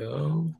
[0.00, 0.54] go.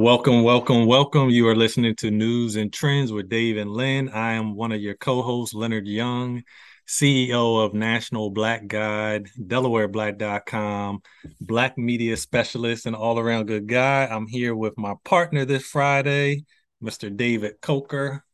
[0.00, 1.28] Welcome, welcome, welcome.
[1.28, 4.08] You are listening to Newz and Trendz with Dave and Len.
[4.08, 6.42] I am one of your co-hosts, Leonard Young,
[6.88, 11.02] CEO of National Black Guide, DelawareBlack.com,
[11.42, 14.06] Black media specialist, and all-around good guy.
[14.06, 16.46] I'm here with my partner this Friday,
[16.82, 17.14] Mr.
[17.14, 18.24] David Coker.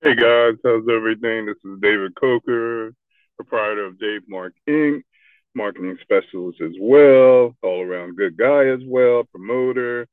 [0.00, 1.44] Hey guys, how's everything?
[1.44, 2.94] This is David Coker,
[3.36, 5.02] proprietor of Dave Mark Inc.,
[5.54, 10.08] marketing specialist as well, all-around good guy as well, promoter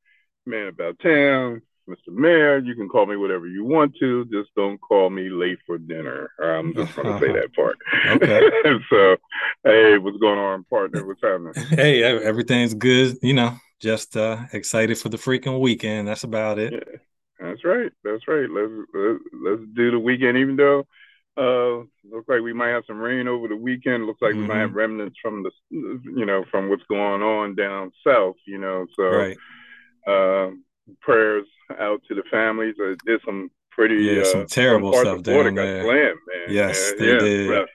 [0.47, 2.09] man about town, Mr.
[2.09, 2.57] Mayor.
[2.59, 4.25] You can call me whatever you want to.
[4.25, 6.31] Just don't call me late for dinner.
[6.41, 7.77] I'm just going to say that part.
[8.07, 8.41] Okay.
[8.89, 9.17] so,
[9.63, 11.05] hey, what's going on, partner?
[11.05, 11.53] What's happening?
[11.69, 13.17] Hey, everything's good.
[13.21, 16.07] You know, just uh, excited for the freaking weekend.
[16.07, 16.73] That's about it.
[16.73, 16.97] Yeah,
[17.39, 17.91] that's right.
[18.03, 18.49] That's right.
[18.49, 20.37] Let's, let's let's do the weekend.
[20.37, 20.87] Even though
[21.37, 24.05] uh, looks like we might have some rain over the weekend.
[24.05, 24.41] Looks like mm-hmm.
[24.41, 24.77] we might have mm-hmm.
[24.77, 28.37] remnants from the, you know, from what's going on down south.
[28.45, 29.03] You know, so.
[29.03, 29.37] Right
[30.07, 30.49] uh,
[31.01, 31.45] prayers
[31.79, 32.75] out to the families.
[32.79, 35.83] Uh, did some pretty yeah, some uh, terrible some stuff down there.
[35.83, 36.55] Slammed, man.
[36.55, 37.67] Yes, they yeah, did.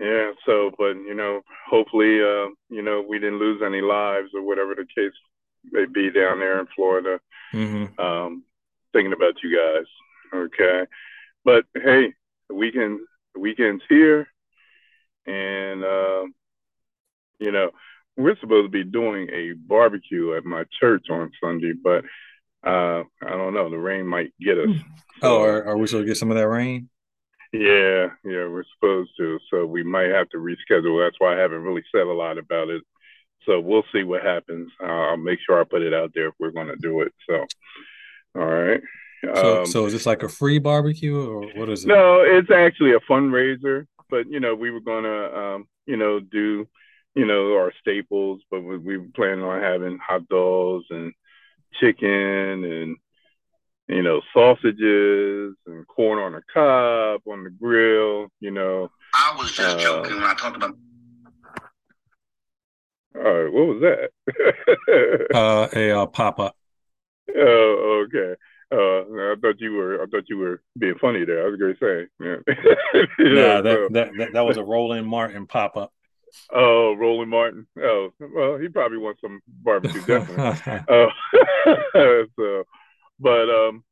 [0.00, 4.42] Yeah, so but you know, hopefully, uh, you know, we didn't lose any lives or
[4.42, 5.12] whatever the case
[5.70, 7.20] may be down there in Florida.
[7.54, 8.00] Mm-hmm.
[8.00, 8.44] Um,
[8.92, 9.86] thinking about you guys,
[10.34, 10.86] okay.
[11.44, 12.14] But hey,
[12.48, 13.00] the weekend,
[13.34, 14.26] the weekend's here,
[15.26, 16.24] and uh,
[17.38, 17.70] you know,
[18.16, 22.04] we're supposed to be doing a barbecue at my church on Sunday, but
[22.64, 23.70] uh, I don't know.
[23.70, 24.68] The rain might get us.
[25.20, 26.88] So, oh, are, are, we supposed to get some of that rain?
[27.52, 29.38] Yeah, yeah, we're supposed to.
[29.50, 31.04] So we might have to reschedule.
[31.04, 32.82] That's why I haven't really said a lot about it.
[33.44, 34.70] So we'll see what happens.
[34.82, 37.12] Uh, I'll make sure I put it out there if we're going to do it.
[37.28, 37.44] So,
[38.36, 38.80] all right.
[39.34, 41.88] So, um, so is this like a free barbecue or what is it?
[41.88, 43.86] No, it's actually a fundraiser.
[44.08, 46.66] But you know, we were going to, um, you know, do
[47.14, 51.12] you know, our staples, but we, we plan on having hot dogs and
[51.80, 52.96] chicken and
[53.88, 58.28] you know sausages and corn on the cob on the grill.
[58.40, 60.76] You know, I was just uh, joking when I talked about.
[63.14, 65.28] All right, what was that?
[65.34, 66.56] uh, a uh, pop up.
[67.36, 68.34] Oh, okay.
[68.72, 70.02] Uh, I thought you were.
[70.02, 71.44] I thought you were being funny there.
[71.44, 72.08] I was going to say.
[72.18, 72.36] Yeah.
[73.18, 73.88] yeah, that, so.
[73.90, 75.92] that, that that was a Roland Martin pop up.
[76.52, 77.66] Oh, Roland Martin.
[77.78, 80.82] Oh, well, he probably wants some barbecue, definitely.
[80.88, 81.06] uh,
[82.36, 82.64] so,
[83.18, 83.84] but um,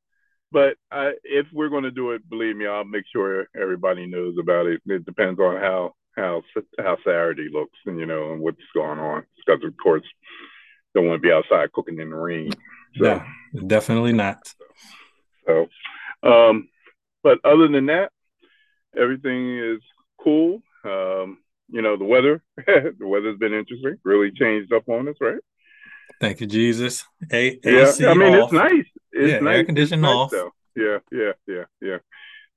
[0.53, 4.37] but I, if we're going to do it, believe me, I'll make sure everybody knows
[4.39, 4.83] about it.
[4.87, 6.43] It depends on how how
[6.79, 9.25] how Saturday looks, and you know, and what's going on.
[9.47, 10.05] Because of course,
[10.95, 12.51] don't want to be outside cooking in the rain.
[12.99, 13.23] So,
[13.53, 14.53] no, definitely not.
[15.47, 15.69] So,
[16.23, 16.69] um,
[17.23, 18.11] but other than that,
[18.97, 19.81] everything is
[20.23, 20.63] cool.
[20.85, 21.39] Um,
[21.73, 25.39] you know, the weather, the weather's been interesting, really changed up on us, right?
[26.21, 27.05] Thank you, Jesus.
[27.33, 28.45] A- yeah, I mean, off.
[28.45, 28.85] it's nice.
[29.13, 29.57] It's yeah, nice.
[29.57, 30.33] air conditioning off.
[30.33, 30.43] Nice,
[30.77, 31.99] yeah, yeah, yeah, yeah.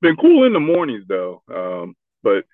[0.01, 2.46] Been cool in the mornings though, um, but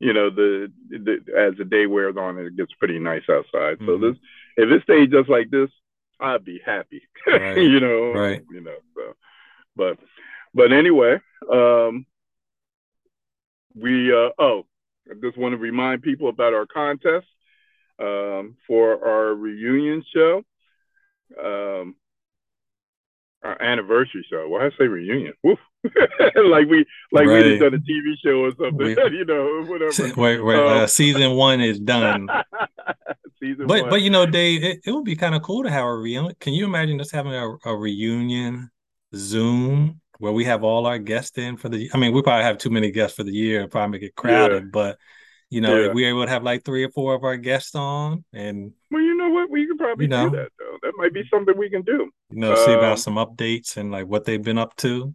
[0.00, 3.78] you know, the, the, as the day wears on, it gets pretty nice outside.
[3.78, 3.86] Mm-hmm.
[3.86, 4.16] So this,
[4.56, 5.68] if it stays just like this,
[6.18, 7.02] I'd be happy.
[7.26, 7.58] Right.
[7.58, 8.42] you know, right?
[8.50, 9.14] You know, so,
[9.76, 9.98] but,
[10.54, 11.18] but anyway,
[11.52, 12.06] um,
[13.74, 14.64] we uh, oh
[15.08, 17.26] I just want to remind people about our contest
[18.00, 20.42] um, for our reunion show,
[21.38, 21.94] um,
[23.42, 24.48] our anniversary show.
[24.48, 25.34] Why I say reunion?
[25.42, 25.58] Woof.
[25.84, 27.42] like we like right.
[27.42, 30.12] we just done a TV show or something, we, you know, whatever.
[30.20, 32.28] Wait, wait, um, uh, season one is done.
[33.40, 33.90] season but one.
[33.90, 36.34] but you know, Dave, it, it would be kind of cool to have a reunion.
[36.38, 38.70] Can you imagine us having a, a reunion
[39.14, 41.90] Zoom where we have all our guests in for the.
[41.92, 44.64] I mean, we probably have too many guests for the year, probably make it crowded.
[44.64, 44.70] Yeah.
[44.70, 44.98] But
[45.48, 45.92] you know, yeah.
[45.92, 49.16] we able to have like three or four of our guests on, and well, you
[49.16, 50.76] know what, we could probably you know, do that though.
[50.82, 52.10] That might be something we can do.
[52.30, 55.14] You know, see about um, some updates and like what they've been up to.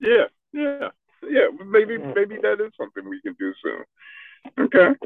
[0.00, 0.88] Yeah, yeah,
[1.22, 1.46] yeah.
[1.64, 3.84] Maybe maybe that is something we can do soon.
[4.58, 4.98] Okay,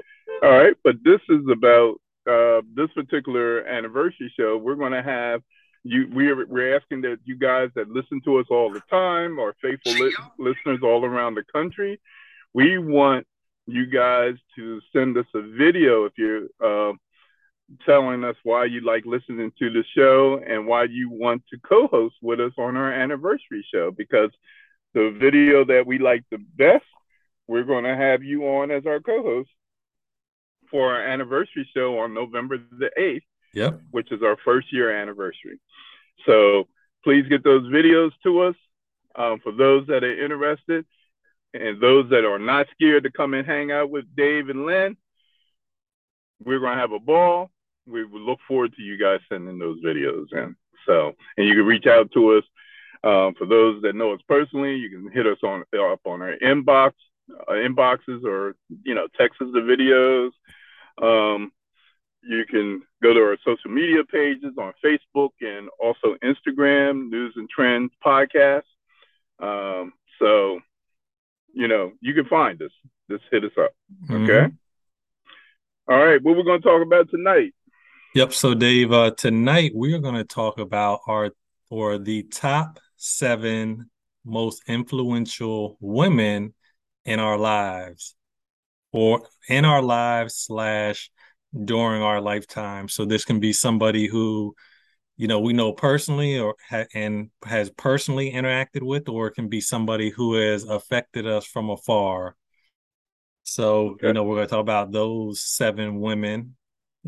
[0.42, 0.74] all right.
[0.82, 4.56] But this is about uh, this particular anniversary show.
[4.56, 5.42] We're going to have
[5.82, 9.54] you we're we're asking that you guys that listen to us all the time our
[9.62, 12.00] faithful li- listeners all around the country
[12.52, 13.26] we want
[13.66, 16.92] you guys to send us a video if you're uh,
[17.86, 22.16] telling us why you like listening to the show and why you want to co-host
[22.20, 24.30] with us on our anniversary show because
[24.94, 26.84] the video that we like the best
[27.46, 29.50] we're going to have you on as our co-host
[30.70, 35.58] for our anniversary show on November the 8th yep which is our first year anniversary
[36.26, 36.66] so
[37.04, 38.54] please get those videos to us
[39.16, 40.84] um, for those that are interested
[41.52, 44.96] and those that are not scared to come and hang out with Dave and Len
[46.44, 47.50] we're going to have a ball.
[47.86, 50.56] We look forward to you guys sending those videos in.
[50.86, 52.44] So, and you can reach out to us.
[53.02, 56.36] Um, for those that know us personally, you can hit us on up on our
[56.42, 56.92] inbox,
[57.30, 60.30] uh, inboxes, or you know, text us the videos.
[61.02, 61.50] Um,
[62.22, 67.48] you can go to our social media pages on Facebook and also Instagram, Newz and
[67.56, 68.62] Trendz Podcast.
[69.40, 70.60] Um, so,
[71.52, 72.70] you know, you can find us.
[73.10, 73.72] Just hit us up.
[74.10, 74.20] Okay.
[74.20, 75.92] Mm-hmm.
[75.92, 77.52] All right, what we're going to talk about tonight?
[78.14, 78.32] Yep.
[78.32, 81.30] So, Dave, uh, tonight we are going to talk about our
[81.68, 83.90] or the top seven
[84.24, 86.54] most influential women
[87.04, 88.14] in our lives,
[88.92, 91.10] or in our lives slash
[91.64, 92.88] during our lifetime.
[92.88, 94.54] So, this can be somebody who
[95.16, 99.48] you know we know personally or ha- and has personally interacted with, or it can
[99.48, 102.36] be somebody who has affected us from afar
[103.50, 104.06] so, okay.
[104.06, 106.56] you know, we're going to talk about those seven women.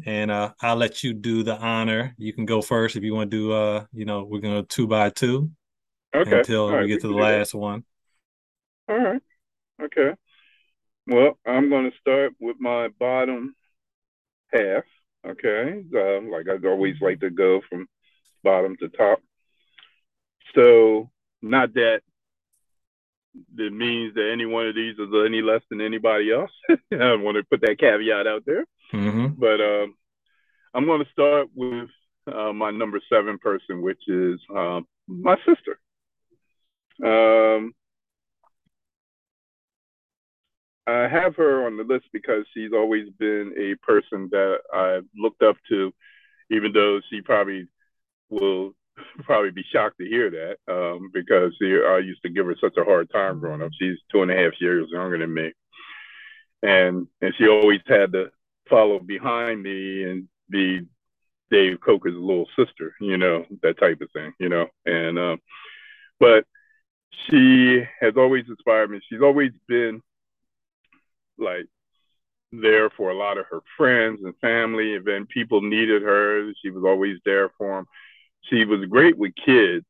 [0.06, 2.14] And uh, I'll let you do the honor.
[2.18, 4.66] You can go first if you want to do, uh, you know, we're going to
[4.66, 5.50] two by two
[6.12, 6.38] okay.
[6.38, 7.58] until right, we get we to the last that.
[7.58, 7.84] one.
[8.88, 9.22] All right.
[9.80, 10.14] Okay.
[11.06, 13.54] Well, I'm going to start with my bottom
[14.52, 14.84] half.
[15.26, 15.82] Okay.
[15.96, 17.86] Um, like I always like to go from
[18.42, 19.20] bottom to top.
[20.54, 21.10] So,
[21.40, 22.02] not that
[23.56, 26.50] it means that any one of these is any less than anybody else.
[26.92, 28.64] I want to put that caveat out there.
[28.92, 29.28] Mm-hmm.
[29.38, 29.94] But um,
[30.74, 31.88] I'm going to start with
[32.32, 35.78] uh, my number seven person, which is uh, my sister.
[37.02, 37.72] Um,
[40.86, 45.42] I have her on the list because she's always been a person that I've looked
[45.42, 45.92] up to,
[46.50, 47.66] even though she probably
[48.30, 48.74] will
[49.24, 52.76] probably be shocked to hear that um, because she, I used to give her such
[52.76, 53.70] a hard time growing up.
[53.78, 55.52] She's two and a half years younger than me,
[56.62, 58.30] and and she always had to
[58.68, 60.80] follow behind me and be
[61.50, 64.66] Dave Coker's little sister, you know, that type of thing, you know.
[64.86, 65.38] And um,
[66.18, 66.44] but
[67.28, 69.00] she has always inspired me.
[69.08, 70.02] She's always been
[71.42, 71.66] like
[72.52, 74.96] there for a lot of her friends and family.
[74.96, 77.86] And then people needed her, she was always there for them
[78.42, 79.86] she was great with kids.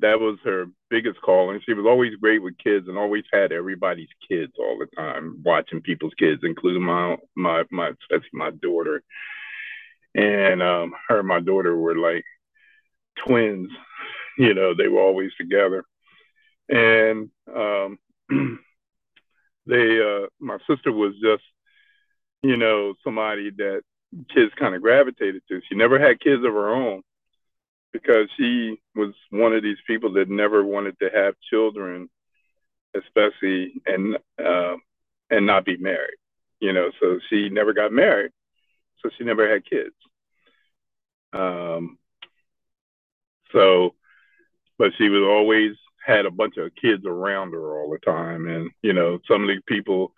[0.00, 1.60] That was her biggest calling.
[1.64, 5.80] She was always great with kids and always had everybody's kids all the time, watching
[5.80, 9.02] people's kids, including my my my especially my daughter.
[10.14, 12.24] And um, her and my daughter were like
[13.26, 13.70] twins.
[14.38, 15.84] You know, they were always together.
[16.68, 17.98] And um,
[19.66, 21.42] they uh, my sister was just,
[22.42, 23.82] you know, somebody that
[24.34, 25.60] kids kind of gravitated to.
[25.68, 27.02] She never had kids of her own
[27.92, 32.08] because she was one of these people that never wanted to have children,
[32.94, 34.76] especially and uh,
[35.30, 36.18] and not be married.
[36.60, 38.32] You know, so she never got married,
[39.02, 39.94] so she never had kids.
[41.32, 41.98] Um,
[43.52, 43.94] so,
[44.78, 45.72] but she was always
[46.06, 49.48] had a bunch of kids around her all the time, and you know, some of
[49.48, 50.12] the people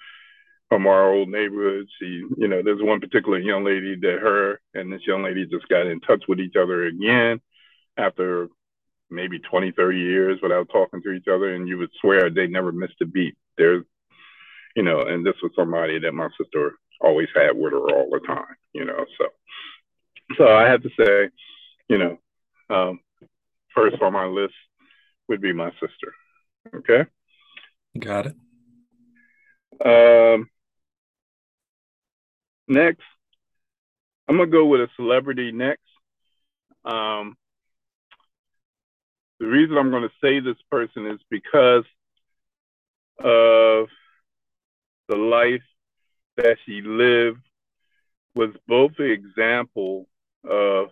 [0.68, 1.86] from our old neighborhood.
[1.98, 5.66] She, you know, there's one particular young lady that her and this young lady just
[5.68, 7.40] got in touch with each other again
[7.96, 8.48] after
[9.10, 12.70] maybe 20, 30 years without talking to each other, and you would swear they never
[12.70, 13.34] missed a beat.
[13.56, 13.84] There's,
[14.76, 18.20] you know, and this was somebody that my sister always had with her all the
[18.26, 19.06] time, you know.
[19.18, 19.26] So,
[20.36, 21.30] so I have to say,
[21.88, 22.18] you know,
[22.68, 23.00] um,
[23.74, 24.52] first on my list
[25.28, 26.14] would be my sister.
[26.74, 27.04] Okay.
[27.98, 28.36] Got it.
[29.84, 30.48] Um,
[32.66, 33.02] next,
[34.28, 35.82] I'm gonna go with a celebrity next.
[36.84, 37.36] Um,
[39.40, 41.84] the reason I'm going to say this person is because
[43.18, 43.88] of
[45.08, 45.62] the life
[46.36, 47.40] that she lived
[48.34, 50.06] was both an example
[50.48, 50.88] of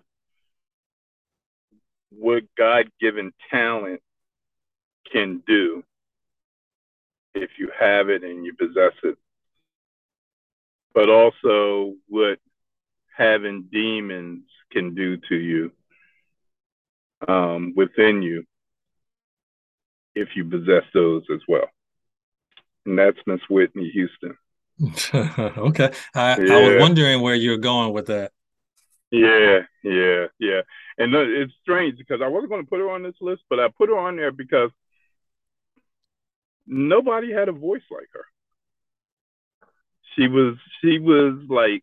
[2.10, 4.00] what God given talent
[5.12, 5.82] can do
[7.34, 9.16] if you have it and you possess it,
[10.94, 12.38] but also what
[13.16, 15.70] having demons can do to you
[17.28, 18.44] um, within you
[20.14, 21.68] if you possess those as well.
[22.84, 24.36] And that's Miss Whitney Houston.
[25.14, 25.92] okay.
[26.14, 26.54] I, yeah.
[26.54, 28.32] I was wondering where you're going with that.
[29.10, 30.60] Yeah, yeah, yeah.
[30.98, 33.68] And it's strange because I wasn't going to put her on this list, but I
[33.68, 34.70] put her on there because
[36.66, 38.24] nobody had a voice like her.
[40.14, 41.82] She was, she was like,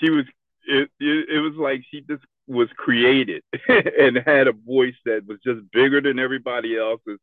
[0.00, 0.24] she was.
[0.64, 5.38] It, it, it was like she just was created and had a voice that was
[5.44, 7.18] just bigger than everybody else's,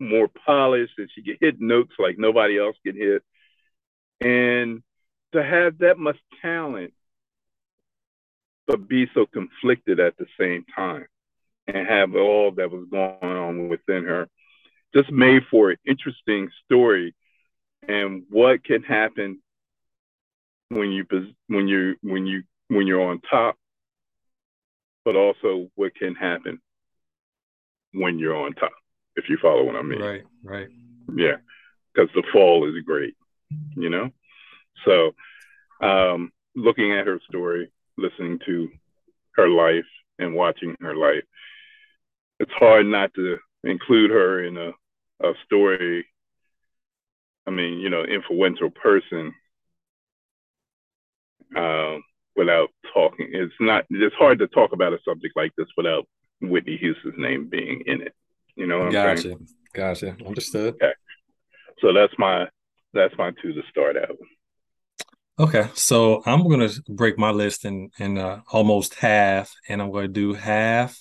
[0.00, 3.22] more polished, and she could hit notes like nobody else could hit.
[4.20, 4.82] And
[5.32, 6.92] to have that much talent,
[8.66, 11.06] but be so conflicted at the same time
[11.66, 14.28] and have all that was going on within her
[14.94, 17.14] just made for an interesting story
[17.88, 19.40] and what can happen
[20.68, 21.04] when you
[21.48, 23.56] when you when you when you're on top
[25.04, 26.60] but also what can happen
[27.92, 28.72] when you're on top
[29.16, 30.00] if you follow what i mean.
[30.00, 30.68] Right right.
[31.14, 31.36] Yeah
[31.92, 33.14] because the fall is great
[33.76, 34.10] you know?
[34.84, 35.12] So
[35.84, 38.68] um looking at her story listening to
[39.36, 39.84] her life
[40.18, 41.24] and watching her life
[42.38, 44.70] it's hard not to include her in a,
[45.22, 46.06] a story
[47.46, 49.34] i mean you know influential person
[51.56, 52.02] um,
[52.36, 53.28] without talking.
[53.32, 53.84] It's not.
[53.90, 56.06] It's hard to talk about a subject like this without
[56.40, 58.14] Whitney Houston's name being in it.
[58.56, 59.10] You know what gotcha.
[59.10, 59.48] I'm saying?
[59.74, 60.16] Gotcha.
[60.26, 60.74] Understood.
[60.74, 60.92] Okay.
[61.80, 62.48] So that's my
[62.92, 64.16] that's my two to start out.
[65.38, 70.08] Okay, so I'm gonna break my list in in uh, almost half, and I'm gonna
[70.08, 70.98] do half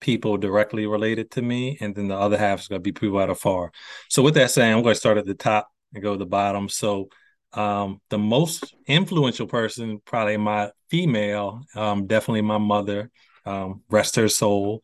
[0.00, 3.30] people directly related to me, and then the other half is gonna be people that
[3.30, 3.72] are far.
[4.08, 6.68] So with that saying, I'm gonna start at the top and go to the bottom.
[6.68, 7.08] So
[7.52, 13.10] um, the most influential person, probably my female, um, definitely my mother,
[13.44, 14.82] um, rest her soul.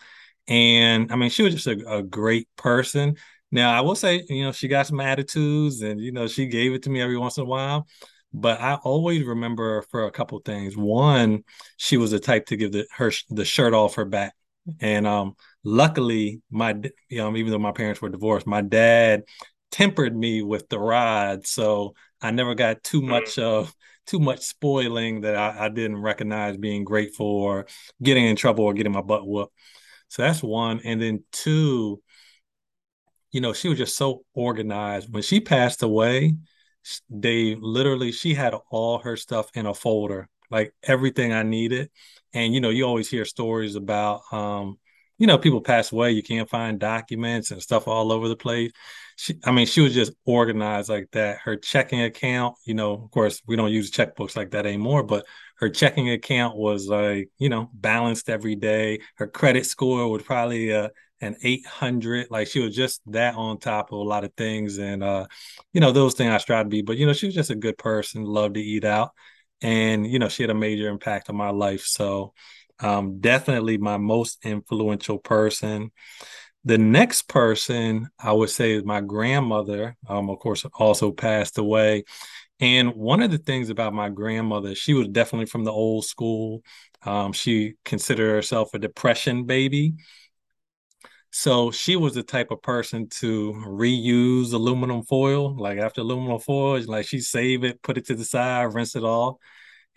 [0.48, 3.16] And I mean, she was just a, a, great person.
[3.50, 6.72] Now, I will say, you know, she got some attitudes and, you know, she gave
[6.72, 7.86] it to me every once in a while.
[8.32, 10.76] But I always remember for a couple things.
[10.76, 11.44] One,
[11.76, 14.34] she was the type to give the her the shirt off her back.
[14.80, 16.74] And um, luckily, my
[17.08, 19.22] you know, even though my parents were divorced, my dad
[19.70, 21.46] tempered me with the rod.
[21.46, 23.08] So I never got too mm.
[23.08, 23.74] much of
[24.06, 27.66] too much spoiling that I, I, didn't recognize being grateful or
[28.00, 29.52] getting in trouble or getting my butt whooped.
[30.08, 30.80] So that's one.
[30.84, 32.00] And then two,
[33.32, 35.12] you know, she was just so organized.
[35.12, 36.36] When she passed away,
[37.10, 41.90] they literally she had all her stuff in a folder, like everything I needed.
[42.34, 44.78] And you know, you always hear stories about um,
[45.18, 48.72] you know, people pass away, you can't find documents and stuff all over the place
[49.16, 51.38] she, I mean, she was just organized like that.
[51.38, 55.26] Her checking account, you know, of course, we don't use checkbooks like that anymore, but
[55.56, 59.00] her checking account was like, you know, balanced every day.
[59.16, 60.90] Her credit score was probably uh,
[61.22, 62.30] an 800.
[62.30, 64.76] Like she was just that on top of a lot of things.
[64.76, 65.26] And, uh,
[65.72, 67.54] you know, those things I strive to be, but, you know, she was just a
[67.56, 69.12] good person, loved to eat out.
[69.62, 71.82] And, you know, she had a major impact on my life.
[71.82, 72.32] So,
[72.80, 75.90] um, definitely my most influential person.
[76.64, 79.96] The next person I would say is my grandmother.
[80.08, 82.04] Um, of course, also passed away.
[82.60, 86.62] And one of the things about my grandmother, she was definitely from the old school.
[87.04, 89.94] Um, she considered herself a depression baby.
[91.38, 95.54] So she was the type of person to reuse aluminum foil.
[95.54, 99.02] Like after aluminum foil, like she save it, put it to the side, rinse it
[99.02, 99.36] off,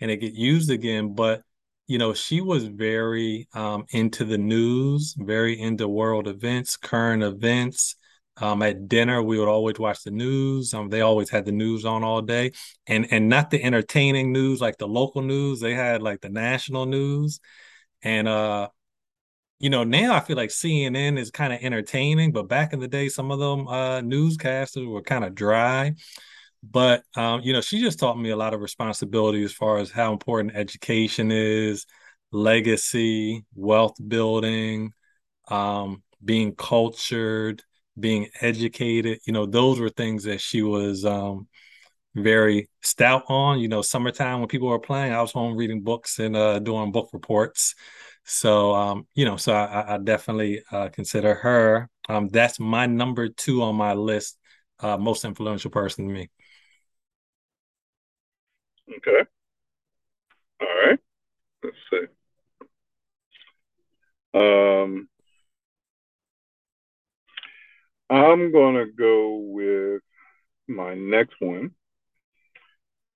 [0.00, 1.14] and it get used again.
[1.14, 1.40] But
[1.86, 7.96] you know, she was very um, into the news, very into world events, current events.
[8.36, 10.74] Um, at dinner, we would always watch the news.
[10.74, 12.52] Um, they always had the news on all day,
[12.86, 15.60] and and not the entertaining news like the local news.
[15.60, 17.40] They had like the national news,
[18.02, 18.68] and uh,
[19.60, 22.88] you know, now I feel like CNN is kind of entertaining, but back in the
[22.88, 25.94] day, some of them uh, newscasters were kind of dry.
[26.62, 29.90] But um, you know, she just taught me a lot of responsibility as far as
[29.90, 31.86] how important education is,
[32.32, 34.92] legacy, wealth building,
[35.48, 37.62] um, being cultured,
[37.98, 39.20] being educated.
[39.26, 41.48] You know, those were things that she was um,
[42.14, 43.60] very stout on.
[43.60, 46.92] You know, summertime when people were playing, I was home reading books and uh, doing
[46.92, 47.74] book reports.
[48.32, 51.90] So, um, you know, so I, I definitely uh, consider her.
[52.08, 54.38] Um, that's my number two on my list,
[54.78, 56.30] uh, most influential person to me.
[58.88, 59.24] Okay.
[60.60, 60.98] All right.
[61.64, 62.06] Let's see.
[64.32, 65.08] Um,
[68.10, 70.02] I'm to go with
[70.68, 71.72] my next one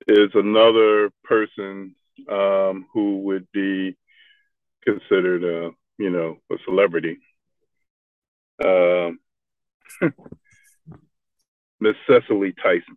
[0.08, 1.94] is another person
[2.28, 3.96] um, who would be
[4.84, 7.18] considered a, you know, a celebrity.
[8.64, 9.18] Um,
[11.80, 12.96] Miss Cicely Tyson.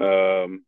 [0.00, 0.64] Um,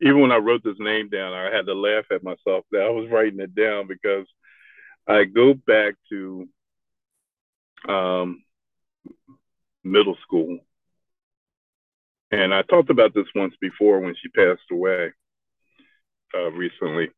[0.00, 2.90] even when I wrote this name down, I had to laugh at myself that I
[2.90, 4.26] was writing it down because
[5.06, 6.48] I go back to
[7.88, 8.42] um,
[9.84, 10.58] middle school.
[12.30, 15.12] And I talked about this once before when she passed away
[16.36, 17.10] uh, recently.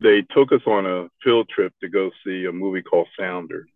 [0.00, 3.66] They took us on a field trip to go see a movie called Sounder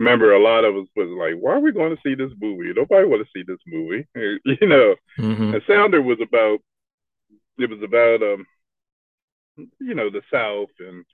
[0.00, 2.72] remember a lot of us was like, why are we going to see this movie?
[2.74, 4.96] Nobody want to see this movie, you know.
[5.18, 5.54] Mm-hmm.
[5.54, 6.58] And Sounder was about,
[7.58, 8.46] it was about, um,
[9.78, 11.04] you know, the South, and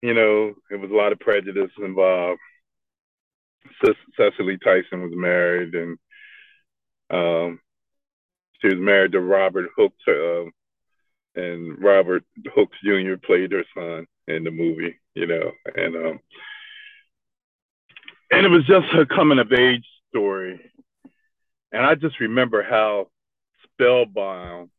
[0.00, 2.40] you know, it was a lot of prejudice involved.
[4.16, 5.98] Cecily Tyson was married, and
[7.10, 7.60] um,
[8.60, 10.44] she was married to Robert Hooks, uh,
[11.34, 12.24] and Robert
[12.54, 13.14] Hooks Jr.
[13.22, 16.20] played her son in the movie, you know, and um,
[18.30, 20.60] and it was just a coming of age story.
[21.72, 23.08] And I just remember how
[23.64, 24.70] spellbound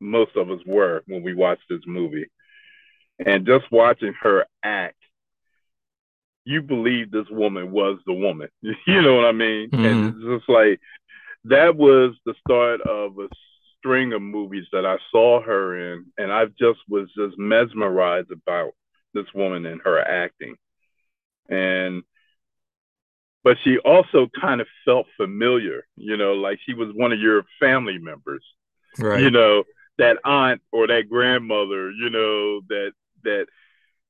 [0.00, 2.26] most of us were when we watched this movie.
[3.24, 4.96] And just watching her act,
[6.44, 8.48] you believe this woman was the woman.
[8.62, 9.70] you know what I mean?
[9.70, 9.84] Mm-hmm.
[9.84, 10.80] And it's just like
[11.44, 13.28] that was the start of a
[13.78, 18.72] string of movies that I saw her in, and I just was just mesmerized about
[19.14, 20.56] this woman and her acting.
[21.48, 22.02] And
[23.44, 27.44] but she also kind of felt familiar, you know, like she was one of your
[27.58, 28.44] family members,
[28.98, 29.20] right?
[29.20, 29.64] You know,
[29.98, 32.92] that aunt or that grandmother, you know, that
[33.24, 33.46] that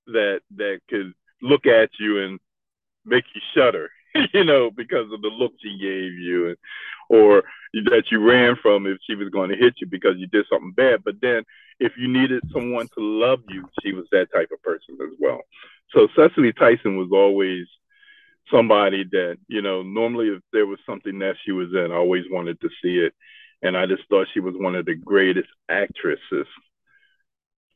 [0.07, 2.39] that that could look at you and
[3.05, 3.91] make you shudder,
[4.35, 6.57] you know, because of the look she gave you,
[7.09, 7.43] or
[7.73, 10.73] that you ran from if she was going to hit you because you did something
[10.73, 11.03] bad.
[11.05, 11.45] But then,
[11.81, 15.41] if you needed someone to love you, she was that type of person as well.
[15.95, 17.67] So Cicely Tyson was always
[18.51, 22.25] somebody that you know normally if there was something that she was in i always
[22.31, 23.15] wanted to see it
[23.63, 26.47] and i just thought she was one of the greatest actresses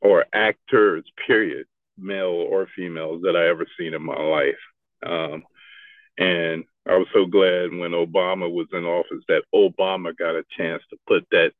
[0.00, 4.54] or actors period male or females that i ever seen in my life
[5.06, 5.45] um,
[6.19, 10.83] and i was so glad when obama was in office that obama got a chance
[10.91, 11.52] to put that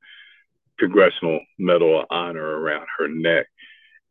[0.79, 3.47] congressional medal of honor around her neck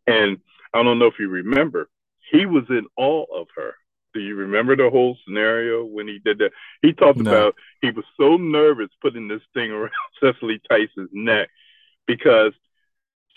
[0.07, 0.37] and
[0.73, 1.89] i don't know if you remember
[2.31, 3.75] he was in awe of her
[4.15, 6.51] do you remember the whole scenario when he did that?
[6.81, 7.29] He talked no.
[7.29, 9.91] about he was so nervous putting this thing around
[10.23, 11.49] Cicely Tyson's neck
[12.07, 12.53] because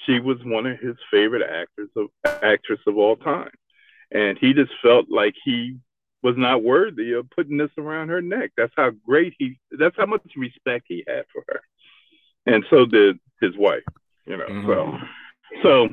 [0.06, 3.50] she was one of his favorite actors of actress of all time,
[4.12, 5.76] and he just felt like he
[6.22, 8.52] was not worthy of putting this around her neck.
[8.56, 9.58] That's how great he.
[9.70, 11.60] That's how much respect he had for her,
[12.46, 13.84] and so did his wife.
[14.26, 14.66] You know, mm-hmm.
[14.66, 14.98] so
[15.62, 15.88] so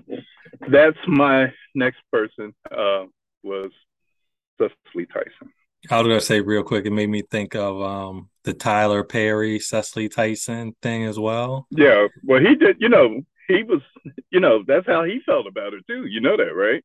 [0.69, 3.05] that's my next person uh,
[3.43, 3.71] was
[4.59, 5.53] Cicely Tyson.
[5.89, 9.59] I was gonna say real quick, it made me think of um, the Tyler Perry,
[9.59, 11.67] Cicely Tyson thing as well.
[11.69, 12.77] Yeah, well, he did.
[12.79, 13.81] You know, he was.
[14.31, 16.05] You know, that's how he felt about her too.
[16.05, 16.83] You know that, right?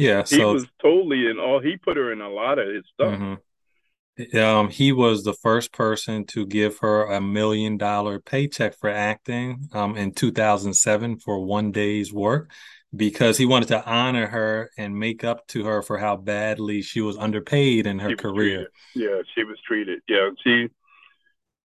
[0.00, 1.60] Yeah, he so, was totally in awe.
[1.60, 3.18] He put her in a lot of his stuff.
[3.18, 4.36] Mm-hmm.
[4.38, 9.68] Um, he was the first person to give her a million dollar paycheck for acting
[9.72, 12.50] um, in 2007 for one day's work
[12.96, 17.02] because he wanted to honor her and make up to her for how badly she
[17.02, 18.70] was underpaid in her career.
[18.94, 19.10] Treated.
[19.10, 20.00] Yeah, she was treated.
[20.08, 20.68] Yeah, she.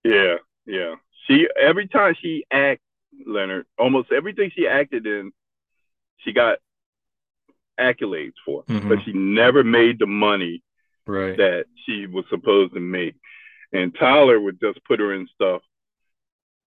[0.05, 0.95] Yeah, yeah.
[1.27, 2.83] She every time she act
[3.27, 5.33] Leonard, almost everything she acted in,
[6.19, 6.59] she got
[7.79, 8.89] accolades for, mm-hmm.
[8.89, 10.63] but she never made the money
[11.07, 11.37] right.
[11.37, 13.15] that she was supposed to make.
[13.73, 15.63] And Tyler would just put her in stuff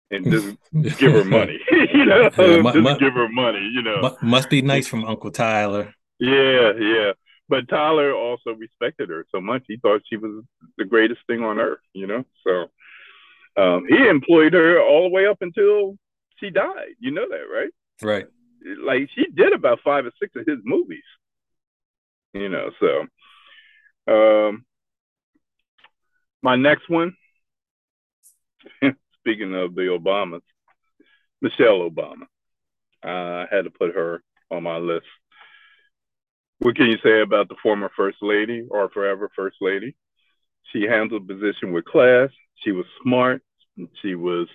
[0.10, 0.58] and just
[1.00, 1.60] give her money.
[1.72, 3.70] you know, yeah, just mu- give her money.
[3.74, 5.94] You know, must be nice from Uncle Tyler.
[6.20, 7.12] Yeah, yeah.
[7.50, 9.64] But Tyler also respected her so much.
[9.68, 10.44] He thought she was
[10.78, 11.80] the greatest thing on earth.
[11.94, 12.68] You know, so
[13.62, 15.98] um, he employed her all the way up until
[16.38, 16.96] she died.
[17.00, 17.70] You know that, right?
[18.02, 18.28] Right.
[18.84, 21.04] Like she did about five or six of his movies.
[22.34, 23.08] You know, so
[24.12, 24.66] um,
[26.42, 27.16] my next one
[29.20, 30.42] speaking of the Obamas,
[31.42, 32.26] Michelle Obama.
[33.04, 35.06] I had to put her on my list.
[36.60, 39.96] What can you say about the former First Lady or forever First Lady?
[40.74, 42.30] She handled position with class.
[42.64, 43.42] She was smart.
[44.02, 44.48] She was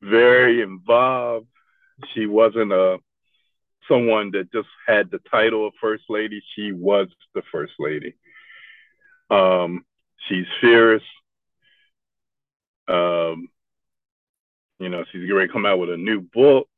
[0.00, 1.46] very involved.
[2.14, 2.98] She wasn't a
[3.88, 6.42] someone that just had the title of First Lady.
[6.54, 8.14] She was the First Lady.
[9.30, 9.84] Um,
[10.28, 11.02] she's fierce.
[12.86, 13.48] Um,
[14.78, 16.68] you know, she's ready to come out with a new book.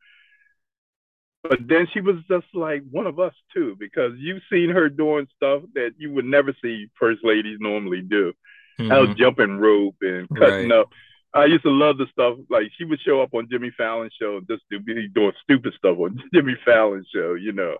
[1.43, 5.27] But then she was just like one of us too, because you've seen her doing
[5.37, 8.33] stuff that you would never see first ladies normally do.
[8.79, 8.93] Mm-hmm.
[8.93, 10.79] Out jumping rope and cutting right.
[10.81, 10.91] up
[11.33, 14.41] I used to love the stuff like she would show up on Jimmy Fallon show,
[14.49, 17.77] just be doing stupid stuff on Jimmy Fallon show, you know,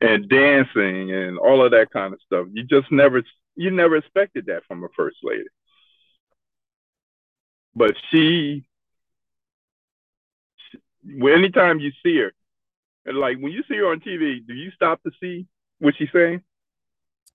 [0.00, 2.46] and dancing and all of that kind of stuff.
[2.52, 3.22] You just never
[3.54, 5.44] you never expected that from a first lady.
[7.74, 8.66] But she,
[10.70, 10.78] she
[11.30, 12.32] anytime you see her,
[13.04, 15.46] and like when you see her on TV, do you stop to see
[15.78, 16.42] what she's saying?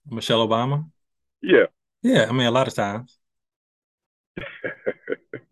[0.10, 0.89] Michelle Obama.
[1.41, 1.65] Yeah.
[2.02, 3.19] Yeah, I mean a lot of times.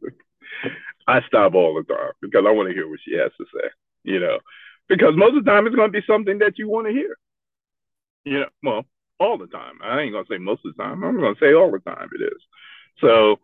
[1.09, 3.69] I stop all the time because I want to hear what she has to say.
[4.03, 4.39] You know,
[4.87, 7.17] because most of the time it's going to be something that you want to hear.
[8.25, 8.85] You know, well,
[9.19, 9.79] all the time.
[9.83, 11.03] I ain't gonna say most of the time.
[11.03, 12.41] I'm gonna say all the time it is.
[12.99, 13.39] So,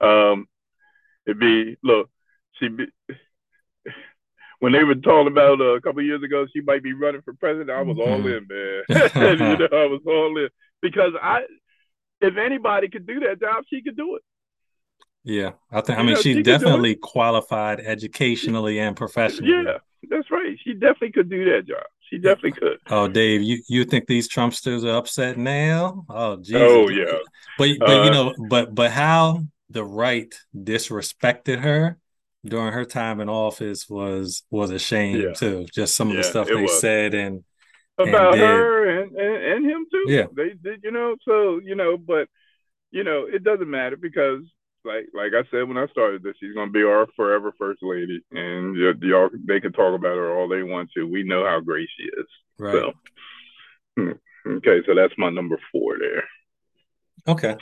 [0.00, 0.46] um,
[1.26, 2.10] it'd be look,
[2.58, 2.86] she be
[4.58, 7.34] when they were talking about uh, a couple years ago she might be running for
[7.34, 7.70] president.
[7.70, 8.28] I was all mm-hmm.
[8.28, 9.38] in, man.
[9.38, 10.48] you know, I was all in
[10.82, 11.42] because I,
[12.20, 14.22] if anybody could do that job, she could do it.
[15.26, 15.98] Yeah, I think.
[15.98, 19.50] I mean, know, she's she definitely qualified educationally and professionally.
[19.50, 20.56] Yeah, that's right.
[20.62, 21.82] She definitely could do that job.
[22.08, 22.78] She definitely could.
[22.88, 26.06] Oh, Dave, you, you think these Trumpsters are upset now?
[26.08, 26.62] Oh, Jesus.
[26.62, 27.18] Oh, yeah.
[27.58, 31.98] But but uh, you know, but but how the right disrespected her
[32.44, 35.32] during her time in office was was a shame yeah.
[35.32, 35.66] too.
[35.74, 36.80] Just some of the stuff they was.
[36.80, 37.42] said and
[37.98, 40.04] about and her and, and, and him too.
[40.06, 40.84] Yeah, they did.
[40.84, 42.28] You know, so you know, but
[42.92, 44.44] you know, it doesn't matter because
[44.86, 48.22] like like I said when I started this, she's gonna be our forever first lady,
[48.32, 51.06] and y'all they can talk about her all they want to.
[51.06, 52.26] We know how great she is.
[52.58, 52.72] Right.
[52.72, 52.92] So,
[53.96, 54.12] hmm,
[54.56, 56.24] okay, so that's my number four there.
[57.28, 57.56] Okay.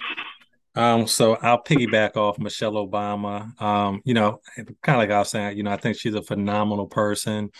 [0.77, 3.61] Um, so I'll piggyback off Michelle Obama.
[3.63, 6.23] Um, you know, kind of like I was saying, you know, I think she's a
[6.23, 7.51] phenomenal person.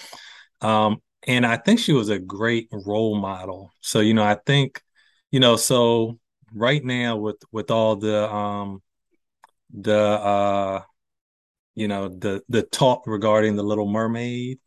[0.61, 3.73] Um, and I think she was a great role model.
[3.81, 4.83] So, you know, I think,
[5.31, 6.19] you know, so
[6.53, 8.83] right now with with all the um
[9.75, 10.83] the uh
[11.75, 14.59] you know the the talk regarding the little mermaid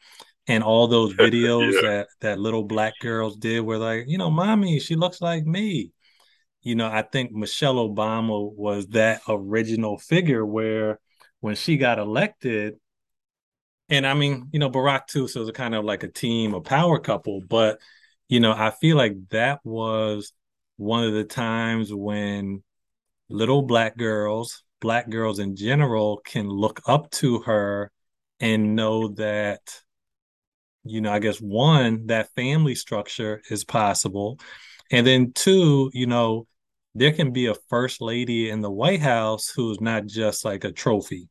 [0.48, 1.82] and all those videos yeah.
[1.82, 5.92] that that little black girls did were like you know mommy she looks like me
[6.62, 11.00] you know i think michelle obama was that original figure where
[11.40, 12.76] when she got elected
[13.90, 16.54] and i mean you know barack too so it was kind of like a team
[16.54, 17.80] a power couple but
[18.28, 20.34] you know i feel like that was
[20.76, 22.62] one of the times when
[23.30, 27.92] little black girls black girls in general can look up to her
[28.40, 29.82] and know that
[30.84, 34.40] you know i guess one that family structure is possible.
[34.92, 36.48] And then two you know
[36.96, 40.72] there can be a first lady in the white house who's not just like a
[40.72, 41.30] trophy.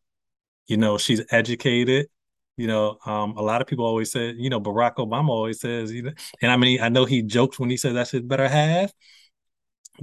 [0.67, 2.09] You know she's educated.
[2.57, 5.93] You know um, a lot of people always say you know barack obama always says
[5.93, 8.49] you know and i mean i know he jokes when he says that's his better
[8.49, 8.93] half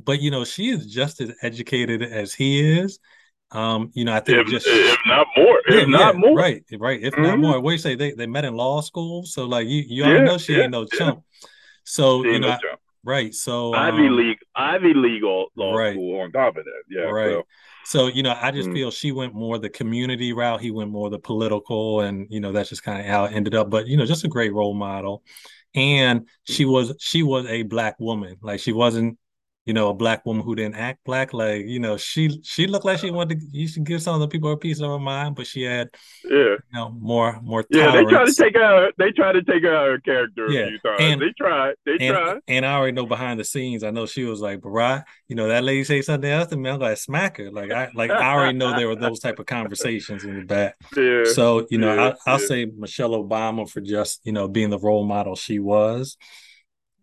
[0.03, 2.99] but you know she is just as educated as he is
[3.53, 6.35] um, you know, I think if, just if not more, if yeah, not yeah, more,
[6.35, 7.01] right, right.
[7.01, 7.21] If mm-hmm.
[7.21, 7.95] not more, what do you say?
[7.95, 10.85] They they met in law school, so like you you already know she ain't no
[10.85, 11.23] chump.
[11.85, 12.57] So she you know, no
[13.03, 13.33] right?
[13.33, 15.93] So Ivy um, League, Ivy League law right.
[15.93, 17.31] school on top of that, yeah, right.
[17.31, 17.43] So.
[17.85, 20.61] So, you know, I just mm feel she went more the community route.
[20.61, 23.55] He went more the political, and you know, that's just kind of how it ended
[23.55, 23.69] up.
[23.69, 25.21] But you know, just a great role model.
[25.75, 28.37] And she was she was a black woman.
[28.41, 29.17] Like she wasn't
[29.65, 31.33] you know, a black woman who didn't act black.
[31.33, 33.17] Like, you know, she she looked like she uh-huh.
[33.17, 35.47] wanted to you should give some of the people a piece of her mind, but
[35.47, 35.89] she had
[36.25, 39.63] yeah, you know, more more Yeah, they try to take out they try to take
[39.63, 40.61] out her character yeah.
[40.61, 41.01] a few times.
[41.01, 41.75] And, they tried.
[41.85, 42.39] They and, tried.
[42.47, 45.47] And I already know behind the scenes, I know she was like, Barack, you know,
[45.47, 47.49] that lady say something else to me, I'm gonna smack her.
[47.49, 50.75] Like I like I already know there were those type of conversations in the back.
[50.95, 51.23] Yeah.
[51.25, 52.47] So, you know, yeah, I, will yeah.
[52.47, 56.17] say Michelle Obama for just, you know, being the role model she was.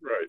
[0.00, 0.28] Right.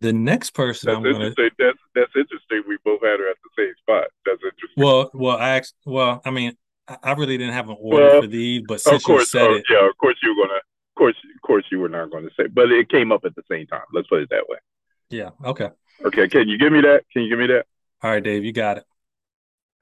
[0.00, 2.62] The next person that's I'm going to that's that's interesting.
[2.66, 4.06] We both had her at the same spot.
[4.24, 4.82] That's interesting.
[4.82, 6.56] Well, well, I asked, well, I mean,
[6.88, 9.54] I really didn't have an order well, for these, but since course, you said oh,
[9.54, 12.24] it, yeah, of course you were gonna, of course, of course you were not going
[12.24, 13.82] to say, but it came up at the same time.
[13.92, 14.58] Let's put it that way.
[15.10, 15.30] Yeah.
[15.44, 15.68] Okay.
[16.04, 16.28] Okay.
[16.28, 17.04] Can you give me that?
[17.12, 17.66] Can you give me that?
[18.02, 18.84] All right, Dave, you got it.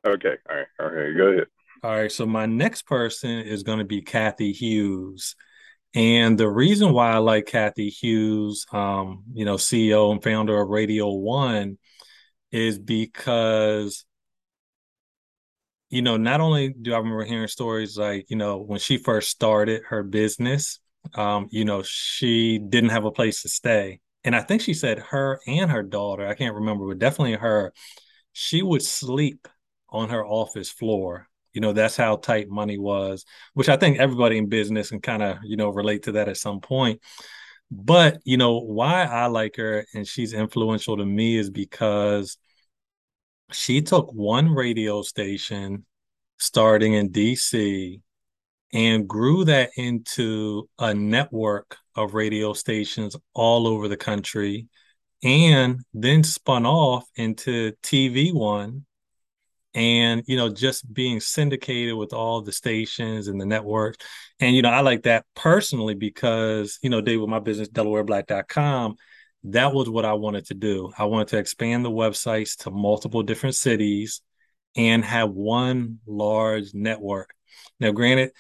[0.07, 0.35] Okay.
[0.49, 0.67] All right.
[0.81, 1.17] All right.
[1.17, 1.47] Go ahead.
[1.83, 2.11] All right.
[2.11, 5.37] So my next person is going to be Cathy Hughes.
[5.95, 10.69] And the reason why I like Cathy Hughes, um, you know, CEO and founder of
[10.69, 11.79] Radio One,
[12.53, 14.05] is because,
[15.91, 19.31] you know, not only do I remember hearing stories like, you know, when she first
[19.31, 20.81] started her business,
[21.15, 24.01] um, you know, she didn't have a place to stay.
[24.25, 27.73] And I think she said her and her daughter, I can't remember, but definitely her,
[28.33, 29.49] she would sleep
[29.89, 34.39] on her office floor you know that's how tight money was which i think everybody
[34.39, 37.01] in business can kind of you know relate to that at some point.
[37.71, 42.39] But you know why i like her and she's influential to me is because
[43.51, 45.85] she took one radio station
[46.39, 48.01] starting in DC
[48.73, 54.69] and grew that into a network of radio stations all over the country
[55.23, 58.85] and then spun off into TV One
[59.79, 64.05] and you know just being syndicated with all the stations and the networks.
[64.41, 68.97] And you know i like that personally because you know dave with my business delawareblack.com
[69.45, 70.91] that was what i wanted to do.
[70.99, 74.21] I wanted to expand the websites to multiple different cities
[74.77, 77.33] and have one large network.
[77.79, 78.33] Now granted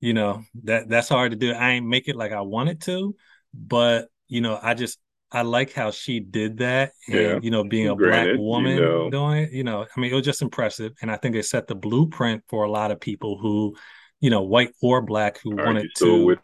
[0.00, 1.52] you know that that's hard to do.
[1.52, 3.14] I ain't make it like i wanted to
[3.52, 4.98] but you know i just
[5.34, 7.38] I like how she did that, and yeah.
[7.42, 9.10] you know, being a Granted, black woman you know.
[9.10, 11.66] doing it, you know, I mean, it was just impressive, and I think it set
[11.66, 13.74] the blueprint for a lot of people who,
[14.20, 16.24] you know, white or black, who Are wanted to.
[16.24, 16.38] With-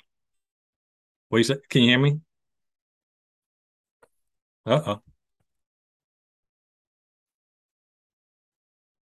[1.29, 1.59] what you said?
[1.69, 2.21] Can you hear me?
[4.67, 5.03] Uh oh.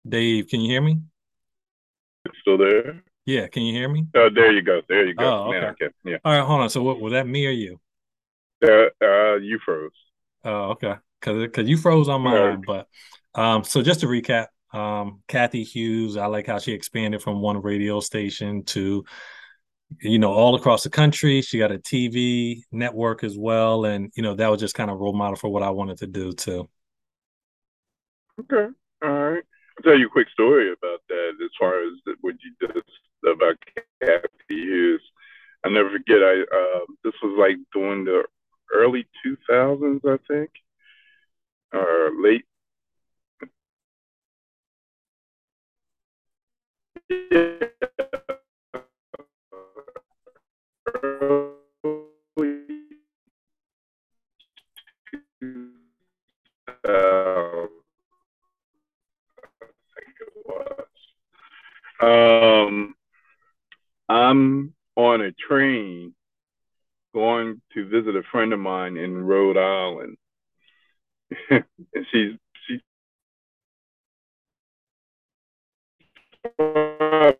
[0.09, 1.01] Dave, can you hear me?
[2.41, 3.03] still there?
[3.27, 4.07] Yeah, can you hear me?
[4.15, 4.81] Oh, there you go.
[4.89, 5.25] There you go.
[5.25, 5.89] Oh, okay.
[6.03, 6.17] Yeah.
[6.25, 6.69] All right, hold on.
[6.71, 7.27] So, what was that?
[7.27, 7.79] Me or you?
[8.63, 9.91] Uh, uh, you froze.
[10.43, 10.95] Oh, okay.
[11.19, 12.63] Because because you froze on mine.
[12.65, 12.87] But
[13.33, 17.61] um, so just to recap, um, Cathy Hughes, I like how she expanded from one
[17.61, 19.05] radio station to
[20.01, 21.41] you know all across the country.
[21.41, 24.99] She got a TV network as well, and you know that was just kind of
[24.99, 26.69] role model for what I wanted to do too.
[28.39, 29.43] Okay, all right.
[29.77, 31.31] I'll tell you a quick story about that.
[31.43, 32.87] As far as what you just
[33.25, 33.55] about
[34.01, 35.01] Cathy Hughes,
[35.65, 36.17] I never forget.
[36.21, 38.23] I uh, this was like during the
[38.73, 40.49] early 2000s, I think,
[41.73, 42.45] or late.
[62.01, 62.95] Um,
[64.09, 66.14] I'm on a train
[67.15, 70.17] going to visit a friend of mine in Rhode Island.
[71.49, 71.63] and
[72.11, 72.33] she's
[72.67, 72.81] she
[76.59, 77.31] uh,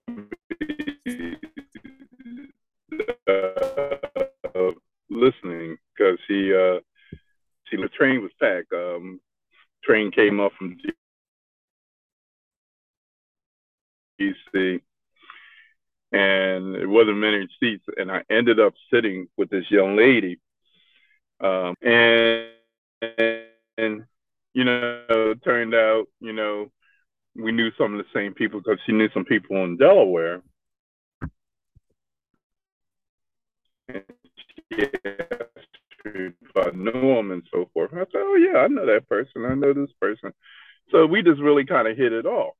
[5.10, 6.80] listening because she uh
[7.72, 8.72] the train was packed.
[8.74, 9.20] Um
[9.84, 10.78] train came up from
[14.22, 14.80] DC
[16.16, 17.84] and it wasn't many seats.
[17.98, 20.40] And I ended up sitting with this young lady.
[21.42, 22.48] Um, and,
[23.78, 24.06] and,
[24.54, 26.72] you know, it turned out, you know,
[27.36, 30.42] we knew some of the same people because she knew some people in Delaware.
[33.90, 34.06] If
[36.56, 37.92] I knew them and so forth.
[37.94, 39.44] I said, oh, yeah, I know that person.
[39.46, 40.32] I know this person.
[40.92, 42.54] So we just really kind of hit it off.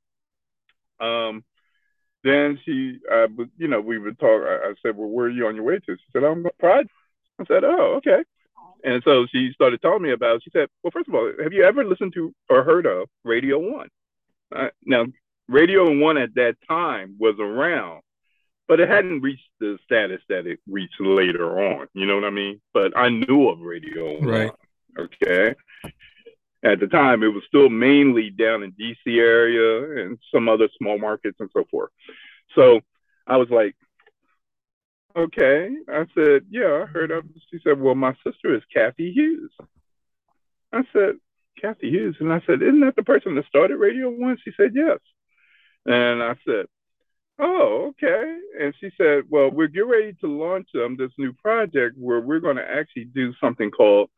[1.00, 1.46] Um,
[2.26, 4.42] then she, uh, you know, we would talk.
[4.44, 6.50] I, I, said, "Well, where are you on your way to?" She said, "I'm a
[6.60, 6.88] Pride."
[7.40, 8.24] I said, "Oh, okay."
[8.84, 10.44] And so she started telling me about.
[10.44, 13.60] She said, "Well, first of all, have you ever listened to or heard of Radio
[13.60, 13.90] One?"
[14.54, 15.06] Uh, now,
[15.48, 18.02] Radio One at that time was around,
[18.68, 21.88] but it hadn't reached the status that it reached later on.
[21.94, 22.60] You know what I mean?
[22.74, 24.26] But I knew of Radio One.
[24.28, 24.52] right.
[24.98, 25.54] Okay
[26.66, 30.98] at the time it was still mainly down in dc area and some other small
[30.98, 31.92] markets and so forth.
[32.56, 32.82] So
[33.28, 33.76] i was like
[35.16, 35.70] okay.
[35.88, 39.52] I said yeah i heard of she said well my sister is Cathy hughes.
[40.74, 41.16] I said
[41.62, 42.18] Cathy hughes?
[42.20, 44.38] And i said isn't that the person that started radio one?
[44.44, 45.00] She said yes.
[45.86, 46.66] And i said
[47.38, 48.40] oh okay.
[48.60, 52.40] And she said well we're getting ready to launch um, this new project where we're
[52.40, 54.10] going to actually do something called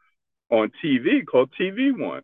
[0.50, 2.22] on tv called tv one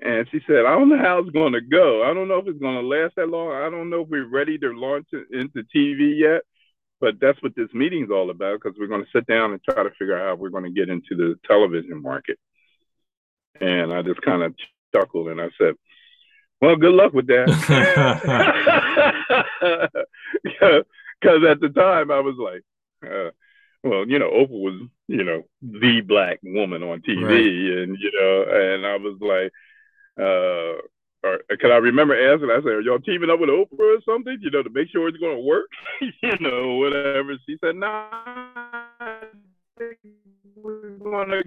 [0.00, 2.02] and she said, I don't know how it's going to go.
[2.02, 3.52] I don't know if it's going to last that long.
[3.52, 6.42] I don't know if we're ready to launch it into TV yet.
[7.00, 9.82] But that's what this meeting's all about because we're going to sit down and try
[9.82, 12.38] to figure out how we're going to get into the television market.
[13.60, 14.54] And I just kind of
[14.94, 15.74] chuckled and I said,
[16.60, 17.50] Well, good luck with that.
[21.24, 22.62] Because at the time I was like,
[23.10, 23.30] uh,
[23.82, 27.82] well, you know, Oprah was, you know, the black woman on TV, right.
[27.82, 29.52] and you know, and I was like,
[30.20, 30.80] uh,
[31.24, 32.50] or can I remember asking?
[32.50, 34.38] I said, "Are y'all teaming up with Oprah or something?
[34.40, 35.70] You know, to make sure it's going to work?
[36.00, 38.08] you know, whatever." She said, "Nah,
[40.56, 41.44] we're going to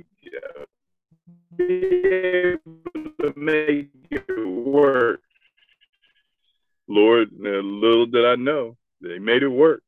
[1.56, 1.73] be
[2.08, 5.21] able to make it work."
[6.88, 9.84] Lord, little did I know, they made it work.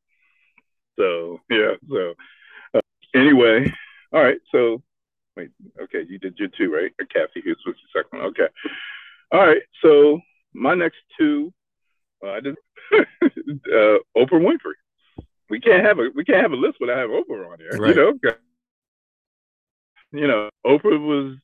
[0.98, 2.14] So yeah, so
[2.74, 2.80] uh,
[3.14, 3.72] anyway,
[4.12, 4.82] all right, so
[5.36, 5.50] Wait,
[5.82, 6.92] okay, you did your two, right?
[7.00, 8.28] Or Cathy Hughes was the second one.
[8.28, 8.48] Okay.
[9.32, 9.62] All right.
[9.82, 10.20] So
[10.54, 11.52] my next two
[12.24, 12.58] Uh, I just
[12.92, 14.78] uh, Oprah Winfrey.
[15.48, 17.80] We can't have a we can't have a list without having Oprah on there.
[17.80, 17.96] Right.
[17.96, 18.32] You know,
[20.12, 21.36] you know, Oprah was.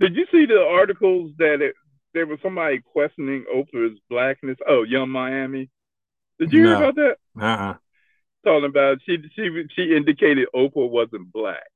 [0.00, 1.74] Did you see the articles that it,
[2.14, 4.58] there was somebody questioning Oprah's blackness?
[4.68, 5.70] Oh, Yung Miami.
[6.40, 6.68] Did you no.
[6.68, 7.16] hear about that?
[7.40, 7.44] Uh.
[7.44, 7.74] Uh-uh.
[8.44, 11.71] Talking about she she she indicated Oprah wasn't black.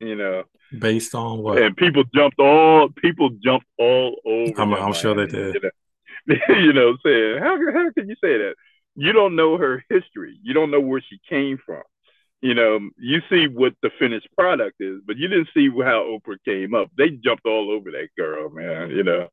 [0.00, 0.44] You know,
[0.78, 1.62] based on what?
[1.62, 4.60] And people jumped all people jumped all over.
[4.60, 5.54] I'm, I'm sure they did.
[5.54, 8.54] You know, you know, saying how how can you say that?
[8.96, 10.38] You don't know her history.
[10.42, 11.82] You don't know where she came from.
[12.40, 16.36] You know, you see what the finished product is, but you didn't see how Oprah
[16.44, 16.90] came up.
[16.96, 18.90] They jumped all over that girl, man.
[18.90, 19.28] You know,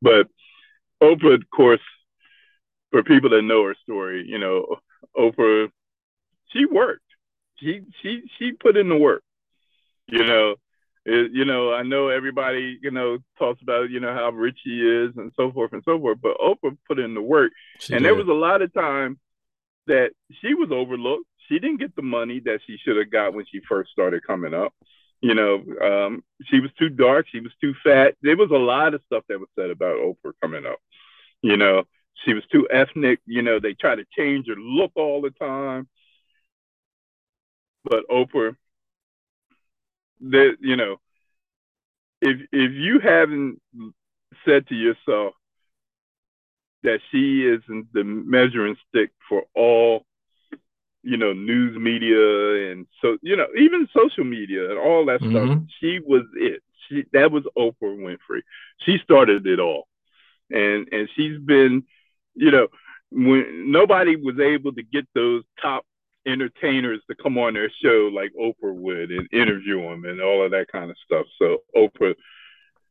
[0.00, 0.28] but
[1.02, 1.82] Oprah, of course,
[2.90, 4.76] for people that know her story, you know,
[5.16, 5.68] Oprah,
[6.52, 7.02] she worked.
[7.56, 9.22] She she she put in the work.
[10.08, 10.54] You know,
[11.04, 14.80] it, you know, I know everybody, you know, talks about, you know, how rich he
[14.80, 17.52] is and so forth and so forth, but Oprah put in the work.
[17.78, 18.06] She and did.
[18.06, 19.18] there was a lot of time
[19.86, 21.26] that she was overlooked.
[21.48, 24.52] She didn't get the money that she should have got when she first started coming
[24.52, 24.72] up.
[25.20, 27.26] You know, um, she was too dark.
[27.30, 28.14] She was too fat.
[28.22, 30.78] There was a lot of stuff that was said about Oprah coming up.
[31.40, 31.84] You know,
[32.24, 33.20] she was too ethnic.
[33.26, 35.88] You know, they try to change her look all the time.
[37.84, 38.56] But Oprah,
[40.20, 40.96] that you know,
[42.20, 43.60] if if you haven't
[44.44, 45.34] said to yourself
[46.82, 50.04] that she isn't the measuring stick for all
[51.02, 55.52] you know news media and so you know even social media and all that mm-hmm.
[55.52, 56.62] stuff she was it.
[56.88, 58.42] She that was oprah winfrey.
[58.84, 59.86] She started it all.
[60.50, 61.84] And and she's been
[62.34, 62.68] you know
[63.10, 65.84] when nobody was able to get those top
[66.26, 70.50] entertainers to come on their show like Oprah would and interview them and all of
[70.50, 71.26] that kind of stuff.
[71.38, 72.14] So Oprah,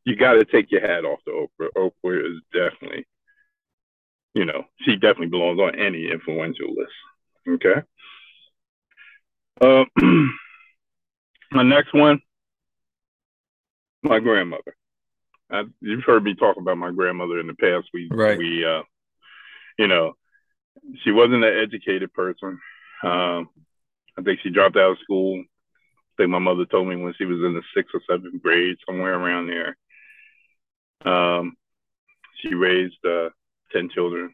[0.05, 1.69] you got to take your hat off to Oprah.
[1.77, 3.05] Oprah is definitely,
[4.33, 6.93] you know, she definitely belongs on any influential list.
[7.47, 7.81] Okay.
[9.61, 9.85] Uh,
[11.51, 12.21] my next one,
[14.03, 14.75] my grandmother.
[15.51, 17.87] I, you've heard me talk about my grandmother in the past.
[17.93, 18.37] We, right.
[18.37, 18.81] we, uh,
[19.77, 20.13] you know,
[21.03, 22.59] she wasn't an educated person.
[23.03, 23.49] Um,
[24.17, 25.39] I think she dropped out of school.
[25.39, 28.77] I think my mother told me when she was in the sixth or seventh grade,
[28.85, 29.77] somewhere around there.
[31.05, 31.55] Um,
[32.41, 33.29] she raised uh,
[33.73, 34.33] 10 children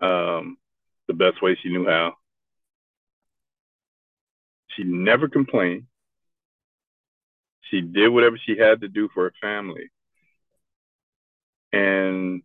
[0.00, 0.56] um,
[1.08, 2.14] the best way she knew how.
[4.76, 5.84] She never complained.
[7.70, 9.90] She did whatever she had to do for her family.
[11.72, 12.42] And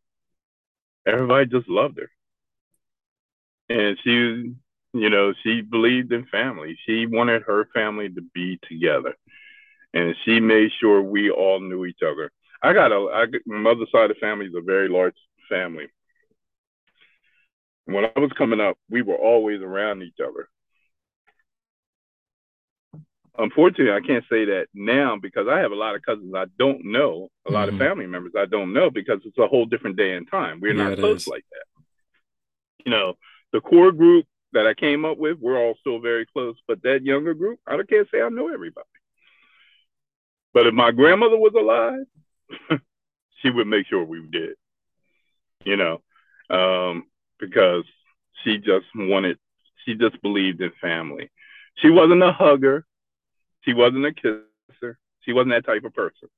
[1.05, 2.09] everybody just loved her
[3.69, 4.53] and she
[4.93, 6.77] you know she believed in family.
[6.85, 9.15] She wanted her family to be together.
[9.93, 12.31] And she made sure we all knew each other.
[12.61, 15.15] I got a I, my mother's side of the family is a very large
[15.47, 15.87] family.
[17.85, 20.49] When i was coming up we were always around each other.
[23.37, 26.83] Unfortunately i can't say that now because i have a lot of cousins i don't
[26.83, 27.81] know a lot mm-hmm.
[27.81, 30.59] of family members i don't know because it's a whole different day and time.
[30.59, 31.27] We're yeah, not close is.
[31.27, 31.83] like that.
[32.85, 33.15] You know
[33.51, 36.55] the core group that I came up with, we're all still very close.
[36.67, 38.87] But that younger group, I can't say I know everybody.
[40.53, 42.79] But if my grandmother was alive,
[43.41, 44.55] she would make sure we did.
[45.65, 46.01] You know,
[46.49, 47.05] um,
[47.39, 47.83] because
[48.43, 49.37] she just wanted,
[49.85, 51.29] she just believed in family.
[51.75, 52.85] She wasn't a hugger.
[53.61, 54.97] She wasn't a kisser.
[55.21, 56.29] She wasn't that type of person.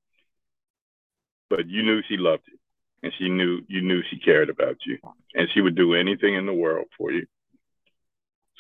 [1.50, 2.58] But you knew she loved you
[3.04, 4.98] and she knew you knew she cared about you
[5.34, 7.26] and she would do anything in the world for you.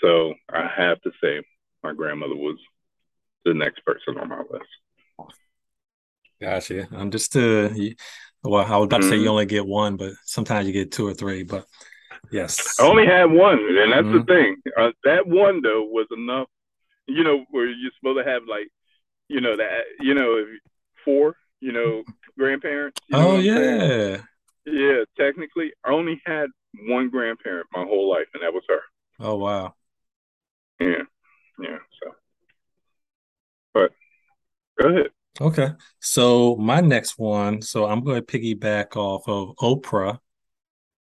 [0.01, 1.41] So i have to say
[1.84, 2.58] my grandmother was
[3.45, 5.34] the next person on my list.
[6.39, 6.88] Gotcha.
[6.91, 7.69] I'm just uh
[8.43, 9.30] well i was about to say you mm-hmm.
[9.30, 11.67] only get one but sometimes you get two or three but
[12.32, 12.80] yes.
[12.80, 14.17] I only had one and that's mm-hmm.
[14.17, 14.56] the thing.
[14.75, 16.47] Uh, that one though was enough
[17.08, 18.69] you know where you're supposed to have like
[19.27, 20.45] you know that you know
[21.06, 22.04] four you know
[22.37, 24.17] grandparents you know oh yeah
[24.66, 26.48] yeah, technically, I only had
[26.88, 28.82] one grandparent my whole life, and that was her.
[29.20, 29.76] Oh wow.
[30.80, 31.04] Yeah,
[31.60, 31.78] yeah.
[32.02, 32.12] So,
[33.74, 33.92] but
[34.80, 35.08] go ahead.
[35.40, 37.62] Okay, so my next one.
[37.62, 40.20] So I'm going to piggyback off of Oprah,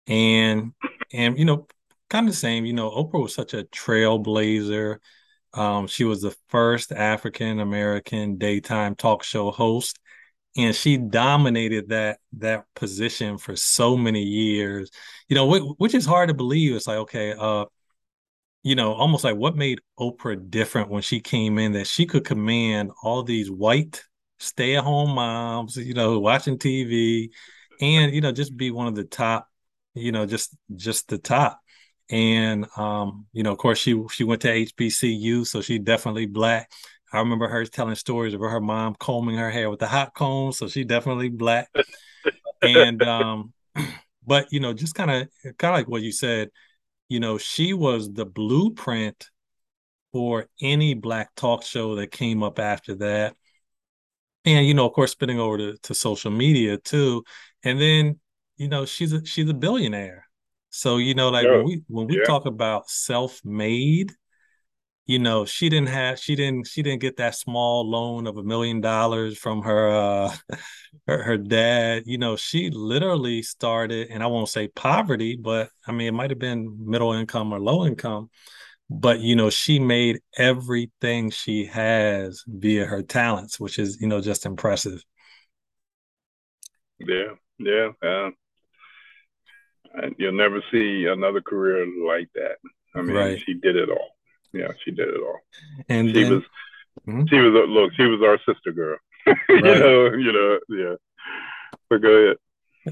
[0.06, 0.72] and
[1.12, 1.66] and you know,
[2.10, 2.64] kind of the same.
[2.64, 4.98] You know, Oprah was such a trailblazer.
[5.54, 9.98] Um, she was the first African American daytime talk show host
[10.58, 14.90] and she dominated that that position for so many years
[15.28, 17.64] you know which is hard to believe it's like okay uh
[18.62, 22.24] you know almost like what made oprah different when she came in that she could
[22.24, 24.02] command all these white
[24.40, 27.30] stay-at-home moms you know watching tv
[27.80, 29.48] and you know, just be one of the top,
[29.94, 31.60] you know, just just the top.
[32.10, 36.70] And um, you know, of course, she she went to HBCU, so she definitely black.
[37.12, 40.52] I remember her telling stories about her mom combing her hair with the hot comb,
[40.52, 41.70] so she definitely black.
[42.62, 43.52] and um,
[44.26, 45.28] but you know, just kind of
[45.58, 46.50] kind of like what you said,
[47.08, 49.30] you know, she was the blueprint
[50.12, 53.34] for any black talk show that came up after that.
[54.44, 57.24] And you know, of course, spinning over to, to social media too.
[57.64, 58.20] And then,
[58.56, 60.26] you know, she's a she's a billionaire.
[60.70, 61.56] So, you know, like yeah.
[61.56, 62.24] when we when we yeah.
[62.24, 64.12] talk about self-made,
[65.08, 68.42] you know, she didn't have she didn't she didn't get that small loan of a
[68.42, 70.36] million dollars from her uh
[71.08, 72.04] her, her dad.
[72.06, 76.30] You know, she literally started, and I won't say poverty, but I mean it might
[76.30, 78.30] have been middle income or low income
[78.90, 84.20] but you know she made everything she has via her talents which is you know
[84.20, 85.04] just impressive
[86.98, 88.30] yeah yeah uh,
[90.16, 92.56] you'll never see another career like that
[92.94, 93.42] i mean right.
[93.44, 94.17] she did it all
[94.52, 95.40] yeah she did it all
[95.88, 96.42] and she then, was
[97.06, 97.26] mm-hmm.
[97.28, 98.96] she was look she was our sister girl
[99.48, 100.94] you know you know yeah
[101.90, 102.36] but go ahead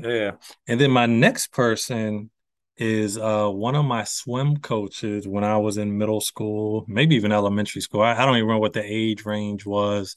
[0.04, 0.30] yeah
[0.68, 2.30] and then my next person
[2.76, 7.32] is uh, one of my swim coaches when I was in middle school, maybe even
[7.32, 8.02] elementary school.
[8.02, 10.16] I, I don't even remember what the age range was,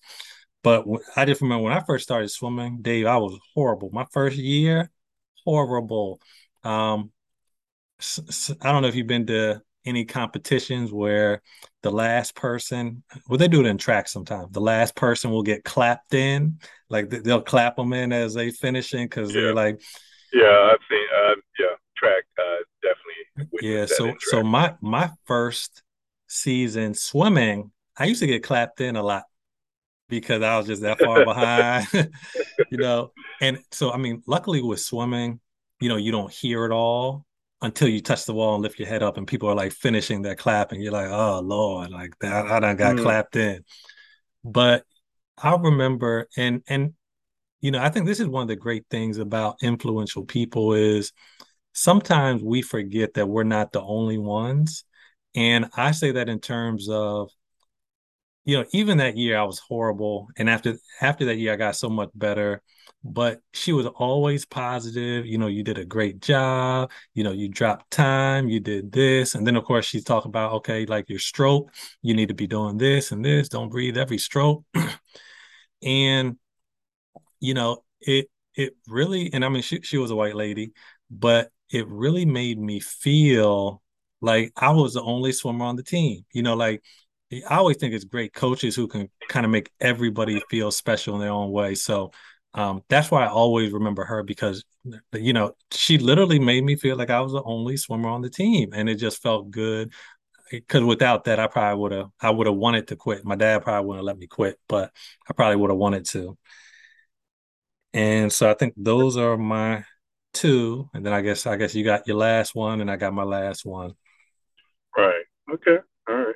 [0.61, 0.85] but
[1.15, 3.89] I just remember when I first started swimming, Dave, I was horrible.
[3.93, 4.91] My first year,
[5.45, 6.19] horrible.
[6.63, 7.11] Um,
[8.61, 11.41] I don't know if you've been to any competitions where
[11.83, 14.51] the last person, well, they do it in track sometimes.
[14.51, 16.59] The last person will get clapped in,
[16.89, 19.41] like they'll clap them in as they finishing because yeah.
[19.41, 19.81] they're like,
[20.33, 23.59] yeah, I've seen, uh, yeah track uh, definitely.
[23.61, 25.83] Yeah, so so my my first
[26.27, 29.23] season swimming, I used to get clapped in a lot
[30.07, 31.87] because I was just that far behind,
[32.71, 33.11] you know.
[33.41, 35.39] And so I mean, luckily with swimming,
[35.79, 37.25] you know, you don't hear it all
[37.61, 40.21] until you touch the wall and lift your head up, and people are like finishing
[40.21, 43.01] their clap, and you're like, oh lord, like that, I done got mm.
[43.01, 43.63] clapped in.
[44.43, 44.83] But
[45.37, 46.93] I remember, and and
[47.61, 51.11] you know, I think this is one of the great things about influential people is
[51.73, 54.85] sometimes we forget that we're not the only ones.
[55.35, 57.29] And I say that in terms of,
[58.49, 60.27] you know, even that year I was horrible.
[60.37, 62.63] And after after that year, I got so much better.
[63.03, 65.25] But she was always positive.
[65.25, 66.91] You know, you did a great job.
[67.13, 69.35] You know, you dropped time, you did this.
[69.35, 71.71] And then of course she's talking about, okay, like your stroke,
[72.01, 73.49] you need to be doing this and this.
[73.49, 74.63] Don't breathe every stroke.
[75.83, 76.37] and
[77.39, 80.73] you know, it it really, and I mean she she was a white lady,
[81.11, 83.81] but it really made me feel
[84.21, 86.25] like I was the only swimmer on the team.
[86.33, 86.83] You know, like
[87.31, 91.21] I always think it's great coaches who can kind of make everybody feel special in
[91.21, 91.75] their own way.
[91.75, 92.11] So
[92.55, 94.63] um, that's why I always remember her because
[95.13, 98.29] you know she literally made me feel like I was the only swimmer on the
[98.29, 99.93] team, and it just felt good.
[100.51, 103.23] Because without that, I probably would have I would have wanted to quit.
[103.25, 104.91] My dad probably wouldn't let me quit, but
[105.29, 106.37] I probably would have wanted to.
[107.93, 109.83] And so I think those are my
[110.33, 113.13] two, and then I guess I guess you got your last one, and I got
[113.13, 113.93] my last one.
[114.95, 115.25] Right.
[115.53, 115.77] Okay.
[116.07, 116.35] All right.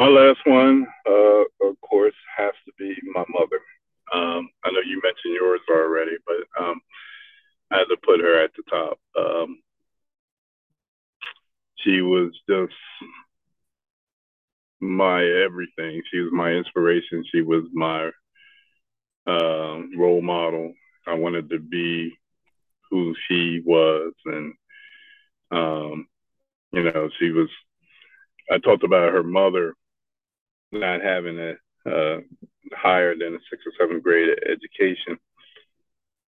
[0.00, 3.60] My last one, uh, of course, has to be my mother.
[4.14, 6.80] Um, I know you mentioned yours already, but um,
[7.70, 8.98] I had to put her at the top.
[9.14, 9.60] Um,
[11.76, 12.72] she was just
[14.80, 16.00] my everything.
[16.10, 17.22] She was my inspiration.
[17.30, 18.06] She was my
[19.26, 20.72] uh, role model.
[21.06, 22.16] I wanted to be
[22.90, 24.54] who she was and
[25.50, 26.06] um,
[26.72, 27.48] you know she was
[28.50, 29.74] i talked about her mother
[30.72, 31.54] not having a
[31.88, 32.20] uh,
[32.74, 35.18] higher than a sixth or seventh grade education.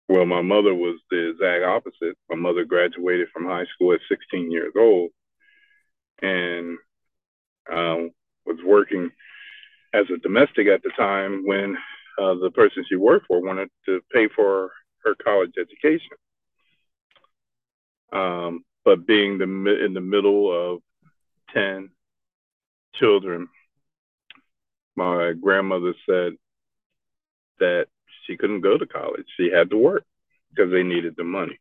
[0.09, 2.17] Well my mother was the exact opposite.
[2.29, 5.11] My mother graduated from high school at 16 years old
[6.21, 6.79] and
[7.71, 8.11] um,
[8.47, 9.11] was working
[9.95, 11.77] as a domestic at the time when
[12.19, 14.71] uh, the person she worked for wanted to pay for
[15.05, 16.17] her college education.
[18.13, 19.45] Um, but being the
[19.85, 20.81] in the middle of
[21.55, 21.91] 10
[22.95, 23.49] children,
[24.97, 26.33] my grandmother said
[27.59, 27.87] that
[28.27, 29.27] she couldn't go to college.
[29.37, 30.05] She had to work
[30.51, 31.59] because they needed the money.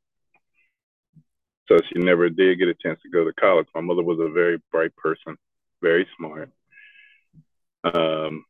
[1.67, 3.67] So she never did get a chance to go to college.
[3.73, 5.38] My mother was a very bright person,
[5.82, 6.51] very smart.
[7.84, 8.45] Um,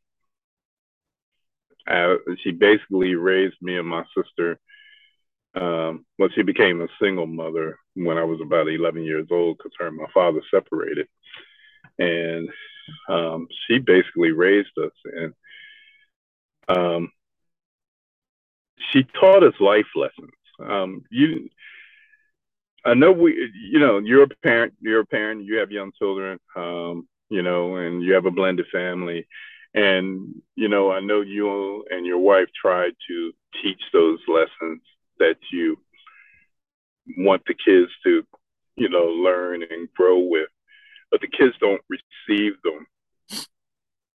[1.86, 4.58] I, she basically raised me and my sister
[5.54, 9.72] um, well, she became a single mother when I was about 11 years old because
[9.78, 11.08] her and my father separated.
[11.98, 12.48] And
[13.08, 14.92] um, she basically raised us.
[15.04, 15.34] And
[16.68, 17.12] um,
[18.90, 20.32] she taught us life lessons.
[20.60, 21.48] um, you.
[22.84, 24.74] I know we, you know, you're a parent.
[24.80, 25.44] You're a parent.
[25.44, 26.40] You have young children.
[26.56, 29.26] Um, you know, and you have a blended family.
[29.74, 34.82] And you know, I know you and your wife tried to teach those lessons
[35.18, 35.78] that you
[37.16, 38.24] want the kids to,
[38.76, 40.48] you know, learn and grow with,
[41.12, 42.86] but the kids don't receive them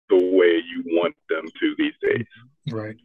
[0.09, 2.25] the way you want them to these days.
[2.69, 2.97] Right.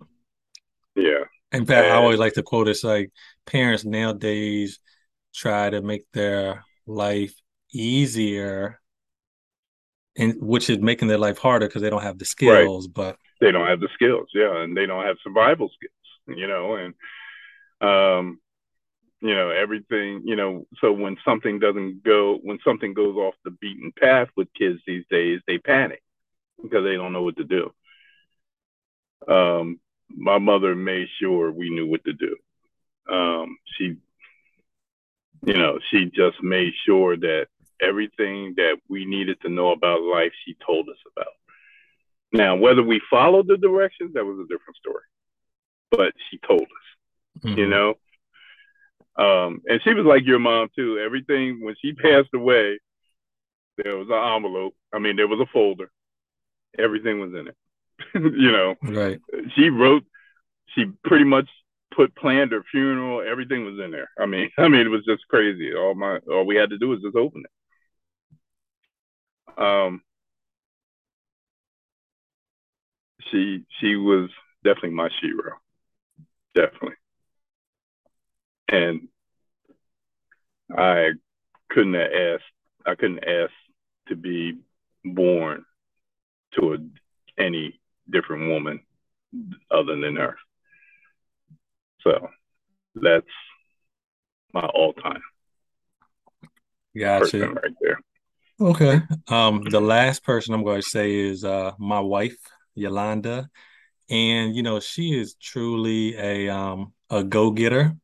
[0.97, 1.24] Yeah.
[1.53, 3.11] In fact, and, I always like to quote it's like
[3.45, 4.78] parents nowadays
[5.34, 7.34] try to make their life
[7.72, 8.80] easier
[10.16, 12.95] and which is making their life harder because they don't have the skills right.
[12.95, 16.74] but they don't have the skills yeah and they don't have survival skills you know
[16.76, 16.95] and
[17.80, 18.38] um
[19.23, 23.53] you know everything you know so when something doesn't go when something goes off the
[23.53, 26.03] beaten path with kids these days they panic
[26.61, 27.73] because they don't know what to do.
[29.29, 32.37] Um my mother made sure we knew what to do.
[33.09, 33.97] Um she
[35.47, 37.47] you know she just made sure that
[37.81, 41.35] everything that we needed to know about life she told us about.
[42.33, 45.05] Now whether we followed the directions that was a different story
[45.93, 47.59] but she told us mm-hmm.
[47.59, 47.95] you know
[49.16, 50.98] um, and she was like your mom too.
[50.98, 52.78] Everything when she passed away,
[53.82, 54.74] there was an envelope.
[54.92, 55.90] I mean, there was a folder.
[56.78, 57.56] Everything was in it.
[58.14, 59.20] you know, right?
[59.54, 60.04] She wrote.
[60.74, 61.48] She pretty much
[61.94, 63.20] put planned her funeral.
[63.20, 64.08] Everything was in there.
[64.18, 65.74] I mean, I mean, it was just crazy.
[65.74, 69.62] All my all we had to do was just open it.
[69.62, 70.02] Um,
[73.30, 74.30] she she was
[74.64, 75.52] definitely my shero.
[76.54, 76.96] Definitely
[78.73, 79.09] and
[80.77, 81.11] I
[81.70, 82.45] couldn't have asked.
[82.85, 83.53] I couldn't ask
[84.09, 84.59] to be
[85.05, 85.64] born
[86.55, 87.79] to a, any
[88.11, 88.81] different woman
[89.70, 90.37] other than her.
[92.03, 92.29] So
[92.97, 93.27] that's
[94.53, 95.23] my all-time
[96.99, 97.49] gotcha.
[97.49, 98.01] right there.
[98.61, 99.01] Okay.
[99.29, 102.37] Um, the last person I'm going to say is uh, my wife,
[102.75, 103.49] Yolanda,
[104.09, 107.97] and you know she is truly a um, a go-getter.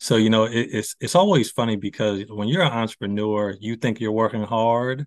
[0.00, 4.00] So you know, it, it's it's always funny because when you're an entrepreneur, you think
[4.00, 5.06] you're working hard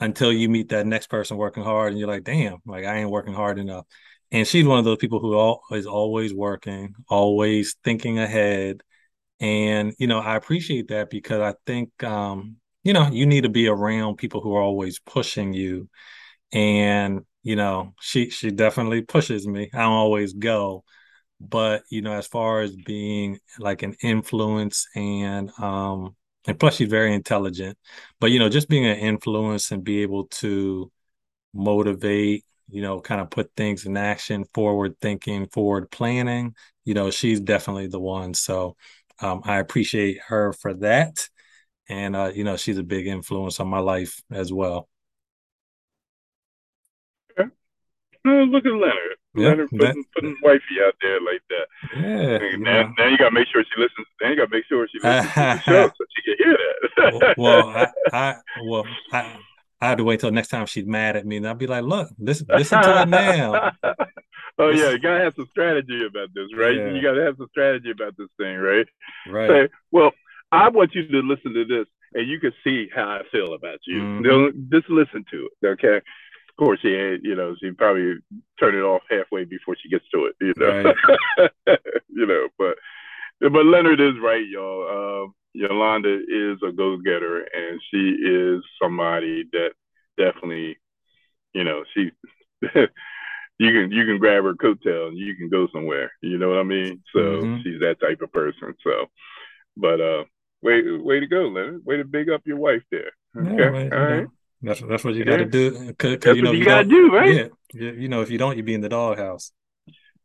[0.00, 3.10] until you meet that next person working hard, and you're like, "Damn, like I ain't
[3.10, 3.86] working hard enough."
[4.30, 8.82] And she's one of those people who all, is always working, always thinking ahead,
[9.40, 13.50] and you know, I appreciate that because I think um, you know you need to
[13.50, 15.88] be around people who are always pushing you,
[16.52, 19.70] and you know, she she definitely pushes me.
[19.74, 20.84] I don't always go,
[21.48, 26.16] but you know as far as being like an influence and um
[26.46, 27.76] and plus she's very intelligent
[28.20, 30.90] but you know just being an influence and be able to
[31.54, 37.10] motivate you know kind of put things in action forward thinking forward planning you know
[37.10, 38.34] she's definitely the one.
[38.34, 38.76] So
[39.20, 41.28] um, i appreciate her for that.
[41.88, 44.88] And uh, you know she's a big influence on my life as well.
[47.38, 47.50] Okay.
[48.26, 51.66] oh, look at leonard yeah, Leonard putting, that, putting wifey out there like that.
[51.96, 52.56] Yeah.
[52.56, 54.06] Now, now you gotta make sure she listens.
[54.20, 57.34] Now you gotta make sure she listens to the show so she can hear that.
[57.38, 59.36] well, I, I, well, I,
[59.80, 61.82] I had to wait till next time she's mad at me, and I'll be like,
[61.82, 63.72] "Look, listen, listen to it now."
[64.58, 66.76] oh yeah, you gotta have some strategy about this, right?
[66.76, 66.90] Yeah.
[66.90, 68.86] You gotta have some strategy about this thing, right?
[69.28, 69.48] Right.
[69.48, 70.12] Say, well,
[70.52, 73.78] I want you to listen to this, and you can see how I feel about
[73.86, 74.00] you.
[74.00, 74.70] Mm-hmm.
[74.70, 76.02] Just listen to it, okay?
[76.52, 78.14] Of course, she ain't, you know, she probably
[78.60, 80.92] turn it off halfway before she gets to it, you know.
[81.38, 81.50] Right.
[82.08, 82.76] you know, but
[83.40, 85.24] but Leonard is right, y'all.
[85.24, 89.70] Um, Yolanda is a go-getter, and she is somebody that
[90.18, 90.78] definitely,
[91.54, 92.10] you know, she.
[93.58, 96.12] you can you can grab her coattail and you can go somewhere.
[96.20, 97.02] You know what I mean?
[97.14, 97.62] So mm-hmm.
[97.62, 98.74] she's that type of person.
[98.84, 99.06] So,
[99.76, 100.24] but uh,
[100.62, 101.84] way way to go, Leonard.
[101.84, 103.10] Way to big up your wife there.
[103.36, 104.26] Okay, yeah, right, all right.
[104.62, 105.92] That's that's what you got to do.
[105.94, 107.50] Cause, cause you know you, you gotta do, right?
[107.74, 109.52] Yeah, you know if you don't, you be in the doghouse.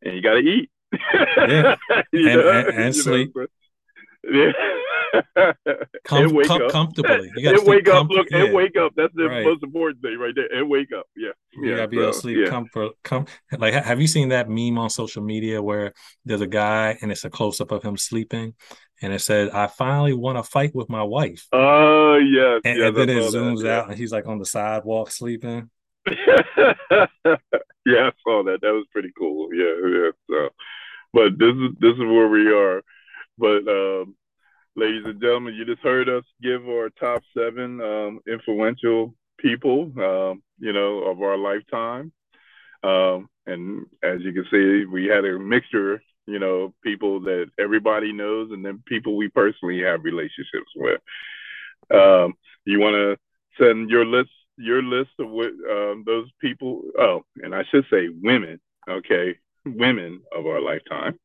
[0.03, 0.69] And you gotta eat.
[0.93, 1.75] yeah,
[2.13, 3.31] and, and, and sleep.
[3.35, 3.47] Know,
[4.31, 4.51] yeah.
[6.05, 7.31] Com- and wake com- up comfortably.
[7.35, 8.09] You gotta and wake com- up.
[8.09, 8.45] Look, yeah.
[8.45, 8.93] and wake up.
[8.95, 9.43] That's the right.
[9.43, 10.47] most important thing right there.
[10.53, 11.05] And wake up.
[11.15, 11.31] Yeah.
[11.53, 12.49] You gotta be able to sleep yeah.
[12.49, 12.91] comfort.
[13.03, 13.25] Com-
[13.57, 15.93] like, have you seen that meme on social media where
[16.25, 18.53] there's a guy and it's a close up of him sleeping,
[19.01, 22.77] and it says, "I finally want to fight with my wife." Oh uh, yes, and,
[22.77, 23.91] yes, and then it zooms that, out, yeah.
[23.91, 25.69] and he's like on the sidewalk sleeping.
[26.07, 27.05] yeah,
[27.85, 28.59] I saw that.
[28.61, 29.53] That was pretty cool.
[29.53, 30.09] Yeah, yeah.
[30.29, 30.49] So,
[31.13, 32.81] but this is this is where we are.
[33.37, 34.15] But um,
[34.75, 40.41] ladies and gentlemen, you just heard us give our top seven um, influential people, um,
[40.59, 42.11] you know, of our lifetime.
[42.83, 48.11] Um, and as you can see, we had a mixture you know, people that everybody
[48.11, 51.01] knows, and then people we personally have relationships with.
[51.93, 52.33] Um,
[52.65, 53.17] you want to
[53.59, 56.81] send your list, your list of what um, those people.
[56.99, 58.59] Oh, and I should say women.
[58.89, 61.19] Okay, women of our lifetime.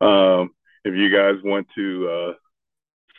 [0.00, 0.50] Um,
[0.84, 2.32] if you guys want to uh,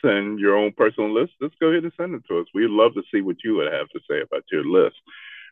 [0.05, 2.47] send your own personal list, let's go ahead and send it to us.
[2.53, 4.95] We'd love to see what you would have to say about your list.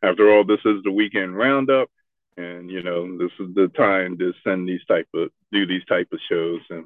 [0.04, 1.90] After all, this is the weekend roundup,
[2.38, 6.08] and you know this is the time to send these type of do these type
[6.12, 6.86] of shows and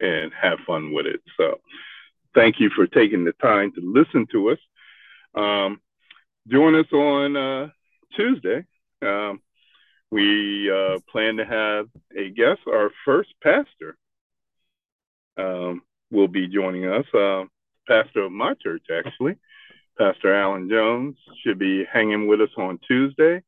[0.00, 1.20] and have fun with it.
[1.36, 1.60] So,
[2.34, 4.58] thank you for taking the time to listen to us.
[5.34, 5.80] Um,
[6.48, 7.68] join us on uh,
[8.16, 8.64] Tuesday.
[9.00, 9.40] Um,
[10.10, 11.86] we uh, plan to have
[12.16, 13.96] a guest, our first pastor.
[15.38, 17.06] Um, will be joining us.
[17.14, 17.44] Uh,
[17.88, 19.36] pastor of my church, actually,
[19.98, 23.42] Pastor Alan Jones, should be hanging with us on Tuesday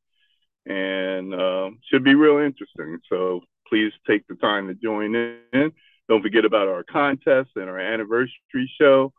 [0.65, 2.97] and uh, should be real interesting.
[3.09, 5.71] So please take the time to join in.
[6.07, 9.13] Don't forget about our contest and our anniversary show,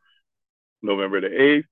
[0.82, 1.64] November the 8th.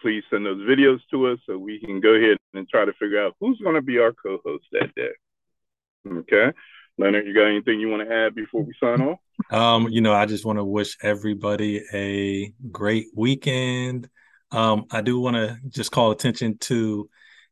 [0.00, 3.24] Please send those videos to us so we can go ahead and try to figure
[3.24, 5.10] out who's going to be our co host that day.
[6.06, 6.52] Okay.
[6.98, 9.18] Leonard, you got anything you want to add before we sign off?
[9.50, 14.08] Um, you know, I just want to wish everybody a great weekend.
[14.50, 17.08] Um, I do want to just call attention to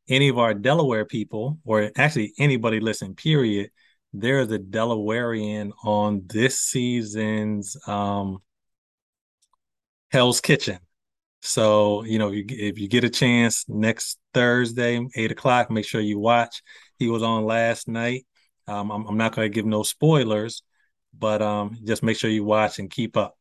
[0.08, 3.70] any of our Delaware people, or actually anybody listening, period.
[4.12, 8.38] There's a Delawarean on this season's um,
[10.10, 10.78] Hell's Kitchen.
[11.42, 15.84] So, you know, if you, if you get a chance next Thursday, eight o'clock, make
[15.84, 16.62] sure you watch.
[16.98, 18.24] He was on last night.
[18.66, 20.62] Um, I'm, I'm, not going to give no spoilers,
[21.12, 23.36] but um, just make sure you watch and keep up.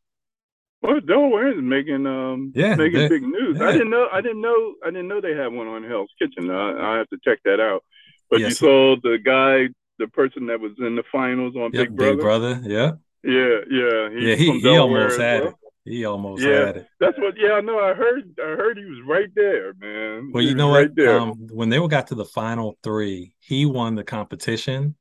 [0.83, 3.57] Well, Delaware is making um yeah, making big news.
[3.57, 3.69] Yeah.
[3.69, 6.49] I didn't know I didn't know I didn't know they had one on Hell's Kitchen.
[6.49, 7.83] Uh, I have to check that out.
[8.29, 8.49] But yes.
[8.49, 12.15] you saw the guy, the person that was in the finals on yep, Big Brother.
[12.15, 12.91] Big Brother, yeah.
[13.23, 14.09] Yeah, yeah.
[14.09, 15.49] yeah, he, he almost had well.
[15.49, 15.55] it.
[15.85, 16.87] He almost yeah, had it.
[16.99, 17.35] That's what.
[17.37, 17.79] Yeah, I know.
[17.79, 18.23] I heard.
[18.39, 20.31] I heard he was right there, man.
[20.33, 20.91] Well, he you know what?
[20.97, 24.95] Right um, when they got to the final three, he won the competition,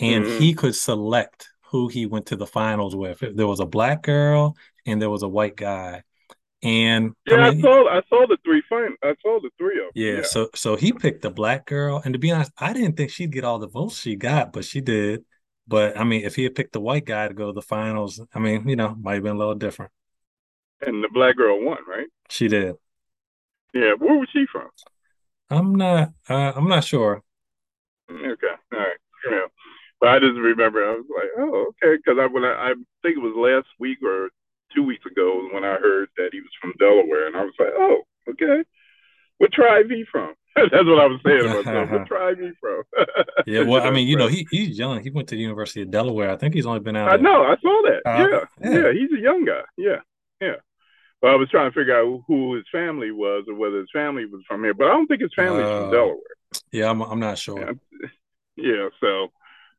[0.00, 0.38] and mm-hmm.
[0.38, 3.22] he could select who he went to the finals with.
[3.22, 4.54] If there was a black girl
[4.86, 6.02] and there was a white guy.
[6.62, 9.78] And yeah, I, mean, I saw I saw the three fine I saw the three
[9.78, 9.90] of them.
[9.94, 12.96] Yeah, yeah, so so he picked the black girl, and to be honest, I didn't
[12.96, 15.24] think she'd get all the votes she got, but she did.
[15.66, 18.20] But I mean, if he had picked the white guy to go to the finals,
[18.32, 19.90] I mean, you know, might have been a little different.
[20.80, 22.08] And the black girl won, right?
[22.28, 22.76] She did.
[23.74, 24.68] Yeah, where was she from?
[25.50, 26.10] I'm not.
[26.28, 27.22] Uh, I'm not sure.
[28.10, 28.96] Okay, all right.
[29.30, 29.46] Yeah.
[30.00, 33.16] But I just remember I was like, oh, okay, because I when I, I think
[33.16, 34.30] it was last week or
[34.74, 37.72] two weeks ago when I heard that he was from Delaware, and I was like,
[37.76, 38.64] oh, okay.
[39.38, 40.34] What tribe he from?
[40.56, 42.82] That's what I was saying about What tribe he from?
[43.46, 45.02] yeah, well, I mean, you know, he he's young.
[45.02, 46.30] He went to the University of Delaware.
[46.30, 47.12] I think he's only been out.
[47.12, 47.42] I know.
[47.42, 48.00] I saw that.
[48.04, 48.70] Uh, yeah.
[48.70, 49.62] yeah, yeah, he's a young guy.
[49.76, 50.00] Yeah,
[50.40, 50.56] yeah.
[51.20, 54.26] But I was trying to figure out who his family was or whether his family
[54.26, 54.74] was from here.
[54.74, 56.16] But I don't think his family's uh, from Delaware.
[56.70, 57.58] Yeah, I'm I'm not sure.
[57.58, 58.08] Yeah,
[58.56, 59.28] yeah so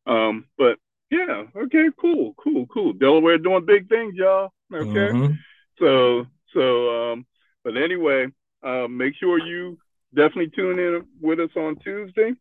[0.05, 0.77] um, but
[1.11, 2.93] yeah, okay, cool, cool, cool.
[2.93, 4.51] Delaware doing big things, y'all.
[4.73, 5.13] Okay.
[5.13, 5.33] Mm-hmm.
[5.79, 7.25] So so um,
[7.63, 8.27] but anyway,
[8.63, 9.77] uh, make sure you
[10.15, 12.33] definitely tune in with us on Tuesday.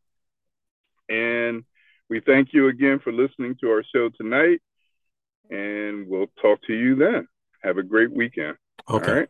[1.08, 1.64] And
[2.08, 4.60] we thank you again for listening to our show tonight.
[5.50, 7.26] And we'll talk to you then.
[7.62, 8.56] Have a great weekend.
[8.88, 9.10] Okay.
[9.10, 9.28] All right.